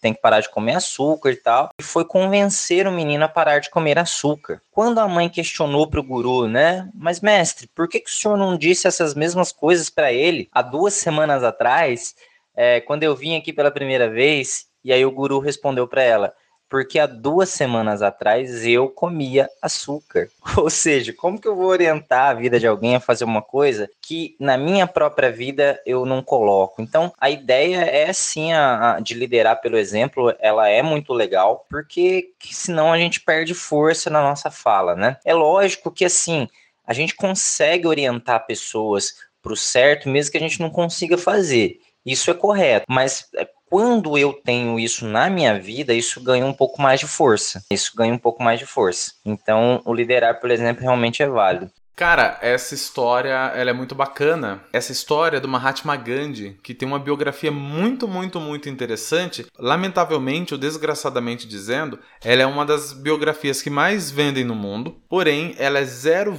tem 0.00 0.14
que 0.14 0.20
parar 0.20 0.40
de 0.40 0.50
comer 0.50 0.76
açúcar 0.76 1.30
e 1.30 1.36
tal. 1.36 1.70
E 1.78 1.82
foi 1.82 2.04
convencer 2.04 2.86
o 2.86 2.92
menino 2.92 3.24
a 3.24 3.28
parar 3.28 3.58
de 3.60 3.70
comer 3.70 3.98
açúcar. 3.98 4.60
Quando 4.70 4.98
a 4.98 5.08
mãe 5.08 5.28
questionou 5.28 5.86
para 5.86 6.00
o 6.00 6.04
guru, 6.04 6.46
né? 6.46 6.88
Mas 6.94 7.20
mestre, 7.20 7.68
por 7.74 7.88
que, 7.88 8.00
que 8.00 8.10
o 8.10 8.12
senhor 8.12 8.36
não 8.36 8.56
disse 8.56 8.86
essas 8.86 9.14
mesmas 9.14 9.52
coisas 9.52 9.90
para 9.90 10.12
ele 10.12 10.48
há 10.52 10.62
duas 10.62 10.94
semanas 10.94 11.42
atrás, 11.44 12.14
é, 12.54 12.80
quando 12.80 13.02
eu 13.02 13.14
vim 13.14 13.36
aqui 13.36 13.52
pela 13.52 13.70
primeira 13.70 14.08
vez? 14.08 14.66
E 14.84 14.92
aí 14.92 15.04
o 15.04 15.10
guru 15.10 15.38
respondeu 15.38 15.86
para 15.86 16.02
ela: 16.02 16.34
porque 16.72 16.98
há 16.98 17.04
duas 17.04 17.50
semanas 17.50 18.00
atrás 18.00 18.66
eu 18.66 18.88
comia 18.88 19.46
açúcar. 19.60 20.30
Ou 20.56 20.70
seja, 20.70 21.12
como 21.12 21.38
que 21.38 21.46
eu 21.46 21.54
vou 21.54 21.66
orientar 21.66 22.30
a 22.30 22.32
vida 22.32 22.58
de 22.58 22.66
alguém 22.66 22.96
a 22.96 23.00
fazer 23.00 23.24
uma 23.24 23.42
coisa 23.42 23.90
que 24.00 24.34
na 24.40 24.56
minha 24.56 24.86
própria 24.86 25.30
vida 25.30 25.78
eu 25.84 26.06
não 26.06 26.22
coloco? 26.22 26.80
Então, 26.80 27.12
a 27.20 27.28
ideia 27.28 27.84
é 27.84 28.10
sim 28.14 28.54
a, 28.54 28.94
a 28.94 29.00
de 29.00 29.12
liderar 29.12 29.60
pelo 29.60 29.76
exemplo, 29.76 30.34
ela 30.38 30.66
é 30.66 30.80
muito 30.80 31.12
legal, 31.12 31.66
porque 31.68 32.30
senão 32.40 32.90
a 32.90 32.96
gente 32.96 33.20
perde 33.20 33.52
força 33.52 34.08
na 34.08 34.22
nossa 34.22 34.50
fala, 34.50 34.96
né? 34.96 35.18
É 35.26 35.34
lógico 35.34 35.90
que 35.90 36.06
assim, 36.06 36.48
a 36.86 36.94
gente 36.94 37.14
consegue 37.14 37.86
orientar 37.86 38.46
pessoas 38.46 39.16
para 39.42 39.52
o 39.52 39.56
certo, 39.56 40.08
mesmo 40.08 40.32
que 40.32 40.38
a 40.38 40.40
gente 40.40 40.58
não 40.58 40.70
consiga 40.70 41.18
fazer. 41.18 41.82
Isso 42.04 42.30
é 42.30 42.34
correto, 42.34 42.86
mas 42.88 43.28
é, 43.36 43.46
quando 43.72 44.18
eu 44.18 44.34
tenho 44.34 44.78
isso 44.78 45.06
na 45.06 45.30
minha 45.30 45.58
vida, 45.58 45.94
isso 45.94 46.22
ganha 46.22 46.44
um 46.44 46.52
pouco 46.52 46.82
mais 46.82 47.00
de 47.00 47.06
força. 47.06 47.64
Isso 47.70 47.96
ganha 47.96 48.12
um 48.12 48.18
pouco 48.18 48.42
mais 48.42 48.60
de 48.60 48.66
força. 48.66 49.14
Então, 49.24 49.80
o 49.86 49.94
liderar, 49.94 50.38
por 50.38 50.50
exemplo, 50.50 50.82
realmente 50.82 51.22
é 51.22 51.26
válido. 51.26 51.70
Cara, 51.94 52.38
essa 52.40 52.74
história 52.74 53.52
ela 53.54 53.70
é 53.70 53.72
muito 53.72 53.94
bacana. 53.94 54.64
Essa 54.72 54.92
história 54.92 55.40
do 55.40 55.48
Mahatma 55.48 55.94
Gandhi, 55.94 56.58
que 56.62 56.74
tem 56.74 56.88
uma 56.88 56.98
biografia 56.98 57.52
muito, 57.52 58.08
muito, 58.08 58.40
muito 58.40 58.68
interessante. 58.68 59.46
Lamentavelmente, 59.58 60.54
ou 60.54 60.58
desgraçadamente 60.58 61.46
dizendo, 61.46 61.98
ela 62.24 62.42
é 62.42 62.46
uma 62.46 62.64
das 62.64 62.92
biografias 62.92 63.60
que 63.62 63.70
mais 63.70 64.10
vendem 64.10 64.44
no 64.44 64.54
mundo. 64.54 64.96
Porém, 65.08 65.54
ela 65.58 65.78
é 65.78 65.84
0, 65.84 66.32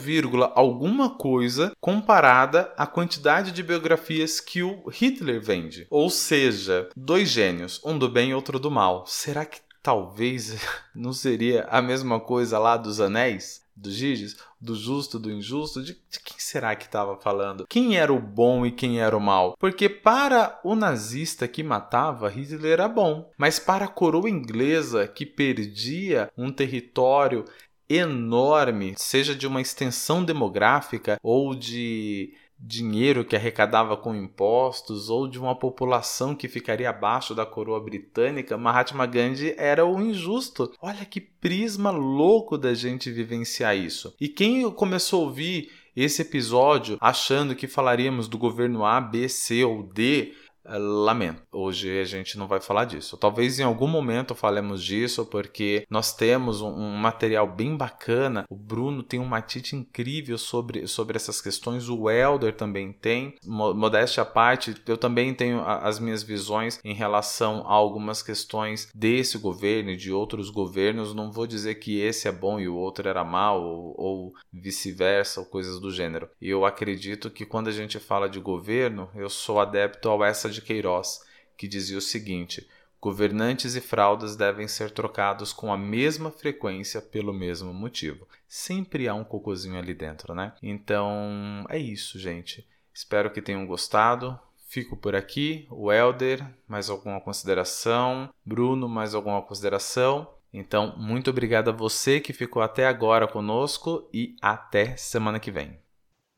alguma 0.55 1.11
coisa 1.11 1.71
comparada 1.79 2.73
à 2.77 2.87
quantidade 2.87 3.51
de 3.51 3.63
biografias 3.63 4.39
que 4.39 4.63
o 4.63 4.89
Hitler 4.89 5.41
vende. 5.41 5.87
Ou 5.89 6.09
seja, 6.09 6.89
dois 6.95 7.29
gênios, 7.29 7.79
um 7.85 7.97
do 7.97 8.09
bem 8.09 8.31
e 8.31 8.33
outro 8.33 8.59
do 8.59 8.71
mal. 8.71 9.05
Será 9.07 9.45
que 9.45 9.61
talvez 9.81 10.57
não 10.95 11.13
seria 11.13 11.67
a 11.69 11.81
mesma 11.81 12.19
coisa 12.19 12.57
lá 12.57 12.75
dos 12.75 12.99
anéis? 12.99 13.62
Do 13.75 13.91
Giges, 13.91 14.38
do 14.59 14.75
justo, 14.75 15.17
do 15.19 15.31
injusto, 15.31 15.83
de, 15.83 15.93
de 15.93 16.19
quem 16.23 16.38
será 16.38 16.75
que 16.75 16.86
estava 16.86 17.17
falando? 17.17 17.65
Quem 17.67 17.97
era 17.97 18.13
o 18.13 18.19
bom 18.19 18.65
e 18.65 18.71
quem 18.71 18.99
era 19.01 19.15
o 19.17 19.21
mal? 19.21 19.55
Porque 19.59 19.89
para 19.89 20.59
o 20.63 20.75
nazista 20.75 21.47
que 21.47 21.63
matava, 21.63 22.29
Hitler 22.29 22.73
era 22.73 22.88
bom, 22.88 23.31
mas 23.38 23.59
para 23.59 23.86
a 23.86 23.89
coroa 23.89 24.29
inglesa 24.29 25.07
que 25.07 25.25
perdia 25.25 26.31
um 26.38 26.51
território 26.51 27.45
enorme, 27.89 28.93
seja 28.97 29.36
de 29.36 29.45
uma 29.45 29.62
extensão 29.62 30.23
demográfica 30.23 31.19
ou 31.21 31.53
de 31.53 32.33
dinheiro 32.65 33.26
que 33.26 33.36
arrecadava 33.36 33.97
com 33.97 34.15
impostos 34.15 35.10
ou 35.10 35.28
de 35.28 35.38
uma 35.38 35.54
população 35.54 36.34
que 36.34 36.47
ficaria 36.47 36.89
abaixo 36.89 37.36
da 37.36 37.45
coroa 37.45 37.80
britânica, 37.84 38.58
Mahatma 38.58 39.06
Gandhi 39.06 39.54
era 39.58 39.86
o 39.86 40.02
injusto. 40.02 40.71
Olha 40.82 41.04
que 41.06 41.19
prisma 41.19 41.91
louco 41.91 42.58
da 42.58 42.73
gente 42.73 43.12
vivenciar 43.12 43.76
isso. 43.76 44.15
E 44.19 44.30
quem 44.30 44.69
começou 44.71 45.23
a 45.23 45.26
ouvir 45.26 45.71
esse 45.95 46.21
episódio 46.21 46.97
achando 46.99 47.56
que 47.56 47.67
falaríamos 47.67 48.28
do 48.28 48.38
governo 48.38 48.86
A, 48.86 48.99
B, 48.99 49.28
C 49.28 49.63
ou 49.63 49.84
D, 49.84 50.34
Lamento, 50.65 51.41
hoje 51.52 51.99
a 51.99 52.06
gente 52.06 52.38
não 52.38 52.47
vai 52.47 52.62
falar 52.62 52.86
disso. 52.86 53.17
Talvez 53.17 53.60
em 53.60 53.63
algum 53.63 53.88
momento 53.88 54.34
falemos 54.34 54.84
disso, 54.84 55.26
porque 55.26 55.86
nós 55.89 56.15
temos 56.15 56.62
um, 56.62 56.69
um, 56.69 56.95
material 56.95 57.47
bem 57.47 57.76
bacana. 57.76 58.45
O 58.49 58.56
Bruno 58.56 59.04
tem 59.04 59.19
um 59.19 59.26
matite 59.26 59.76
incrível 59.76 60.38
sobre, 60.38 60.88
sobre 60.88 61.17
essas 61.17 61.41
questões, 61.41 61.89
o 61.89 62.10
Elder 62.10 62.56
também 62.56 62.93
tem. 62.93 63.36
Modéstia 63.45 64.23
à 64.23 64.26
parte, 64.26 64.73
eu 64.88 64.97
também 64.97 65.34
tenho 65.34 65.62
as 65.62 65.99
minhas 65.99 66.23
visões 66.23 66.80
em 66.84 66.93
relação 66.93 67.65
a 67.67 67.73
algumas 67.73 68.23
questões 68.23 68.89
desse 68.95 69.38
governo 69.38 69.91
e 69.91 69.97
de 69.97 70.12
outros 70.13 70.49
governos. 70.49 71.13
Não 71.13 71.32
vou 71.32 71.45
dizer 71.45 71.76
que 71.76 71.99
esse 71.99 72.28
é 72.28 72.32
bom 72.32 72.58
e 72.60 72.69
o 72.69 72.76
outro 72.76 73.08
era 73.08 73.23
mal, 73.23 73.62
ou, 73.62 73.95
ou 73.97 74.34
vice-versa, 74.52 75.41
ou 75.41 75.45
coisas 75.45 75.80
do 75.80 75.91
gênero. 75.91 76.30
E 76.41 76.49
eu 76.49 76.65
acredito 76.65 77.30
que 77.30 77.45
quando 77.45 77.67
a 77.67 77.71
gente 77.71 77.99
fala 77.99 78.30
de 78.30 78.39
governo, 78.39 79.10
eu 79.13 79.30
sou 79.30 79.60
adepto 79.60 80.08
ao 80.08 80.23
essa 80.23 80.52
de 80.53 80.61
Queiroz, 80.61 81.21
que 81.57 81.67
dizia 81.67 81.97
o 81.97 82.01
seguinte: 82.01 82.67
governantes 83.01 83.75
e 83.75 83.81
fraldas 83.81 84.35
devem 84.35 84.67
ser 84.67 84.91
trocados 84.91 85.51
com 85.51 85.73
a 85.73 85.77
mesma 85.77 86.31
frequência 86.31 87.01
pelo 87.01 87.33
mesmo 87.33 87.73
motivo. 87.73 88.27
Sempre 88.47 89.07
há 89.07 89.13
um 89.13 89.23
cocôzinho 89.23 89.77
ali 89.77 89.93
dentro, 89.93 90.33
né? 90.33 90.53
Então 90.63 91.65
é 91.69 91.77
isso, 91.77 92.17
gente. 92.17 92.65
Espero 92.93 93.31
que 93.31 93.41
tenham 93.41 93.65
gostado. 93.65 94.39
Fico 94.67 94.95
por 94.95 95.15
aqui. 95.15 95.67
O 95.69 95.91
Elder, 95.91 96.45
mais 96.67 96.89
alguma 96.89 97.19
consideração? 97.19 98.33
Bruno, 98.45 98.87
mais 98.87 99.13
alguma 99.13 99.41
consideração? 99.41 100.27
Então, 100.53 100.95
muito 100.97 101.29
obrigado 101.29 101.69
a 101.69 101.73
você 101.73 102.19
que 102.19 102.31
ficou 102.31 102.61
até 102.61 102.87
agora 102.87 103.27
conosco 103.27 104.07
e 104.13 104.35
até 104.41 104.95
semana 104.95 105.39
que 105.39 105.51
vem. 105.51 105.82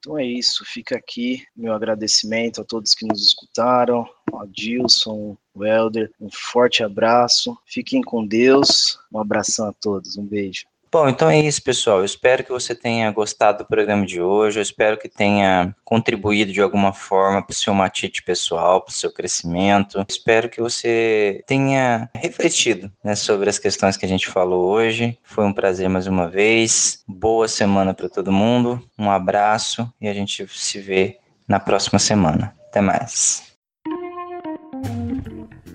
Então 0.06 0.20
é 0.20 0.24
isso, 0.24 0.64
fica 0.64 0.96
aqui 0.96 1.44
meu 1.56 1.74
agradecimento 1.74 2.62
a 2.62 2.64
todos 2.64 2.94
que 2.94 3.08
nos 3.08 3.26
escutaram, 3.26 4.08
ao 4.32 4.46
Dilson, 4.46 5.36
o 5.52 5.66
Helder, 5.66 6.12
um 6.22 6.30
forte 6.32 6.84
abraço, 6.84 7.58
fiquem 7.66 8.04
com 8.04 8.24
Deus, 8.24 9.00
um 9.12 9.18
abração 9.18 9.68
a 9.68 9.74
todos, 9.74 10.16
um 10.16 10.24
beijo. 10.24 10.68
Bom, 10.96 11.10
então 11.10 11.30
é 11.30 11.38
isso, 11.38 11.62
pessoal. 11.62 11.98
Eu 11.98 12.06
espero 12.06 12.42
que 12.42 12.54
você 12.54 12.74
tenha 12.74 13.12
gostado 13.12 13.58
do 13.58 13.68
programa 13.68 14.06
de 14.06 14.22
hoje. 14.22 14.60
Eu 14.60 14.64
espero 14.64 14.98
que 14.98 15.10
tenha 15.10 15.76
contribuído 15.84 16.54
de 16.54 16.62
alguma 16.62 16.94
forma 16.94 17.44
para 17.44 17.52
o 17.52 17.54
seu 17.54 17.74
matite 17.74 18.24
pessoal, 18.24 18.80
para 18.80 18.92
o 18.92 18.96
seu 18.96 19.12
crescimento. 19.12 19.98
Eu 19.98 20.06
espero 20.08 20.48
que 20.48 20.62
você 20.62 21.44
tenha 21.46 22.10
refletido 22.16 22.90
né, 23.04 23.14
sobre 23.14 23.50
as 23.50 23.60
questões 23.60 23.98
que 23.98 24.06
a 24.06 24.08
gente 24.08 24.26
falou 24.28 24.72
hoje. 24.72 25.20
Foi 25.22 25.44
um 25.44 25.52
prazer 25.52 25.90
mais 25.90 26.08
uma 26.08 26.30
vez. 26.30 27.04
Boa 27.06 27.50
semana 27.50 27.94
para 27.94 28.08
todo 28.08 28.32
mundo. 28.32 28.82
Um 28.98 29.12
abraço 29.12 29.92
e 30.00 30.08
a 30.08 30.14
gente 30.14 30.48
se 30.48 30.80
vê 30.80 31.18
na 31.46 31.60
próxima 31.60 32.00
semana. 32.00 32.56
Até 32.70 32.80
mais. 32.80 33.44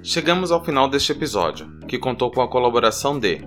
Chegamos 0.02 0.50
ao 0.50 0.64
final 0.64 0.88
deste 0.88 1.12
episódio, 1.12 1.78
que 1.86 1.98
contou 1.98 2.30
com 2.30 2.40
a 2.40 2.48
colaboração 2.48 3.18
de 3.18 3.46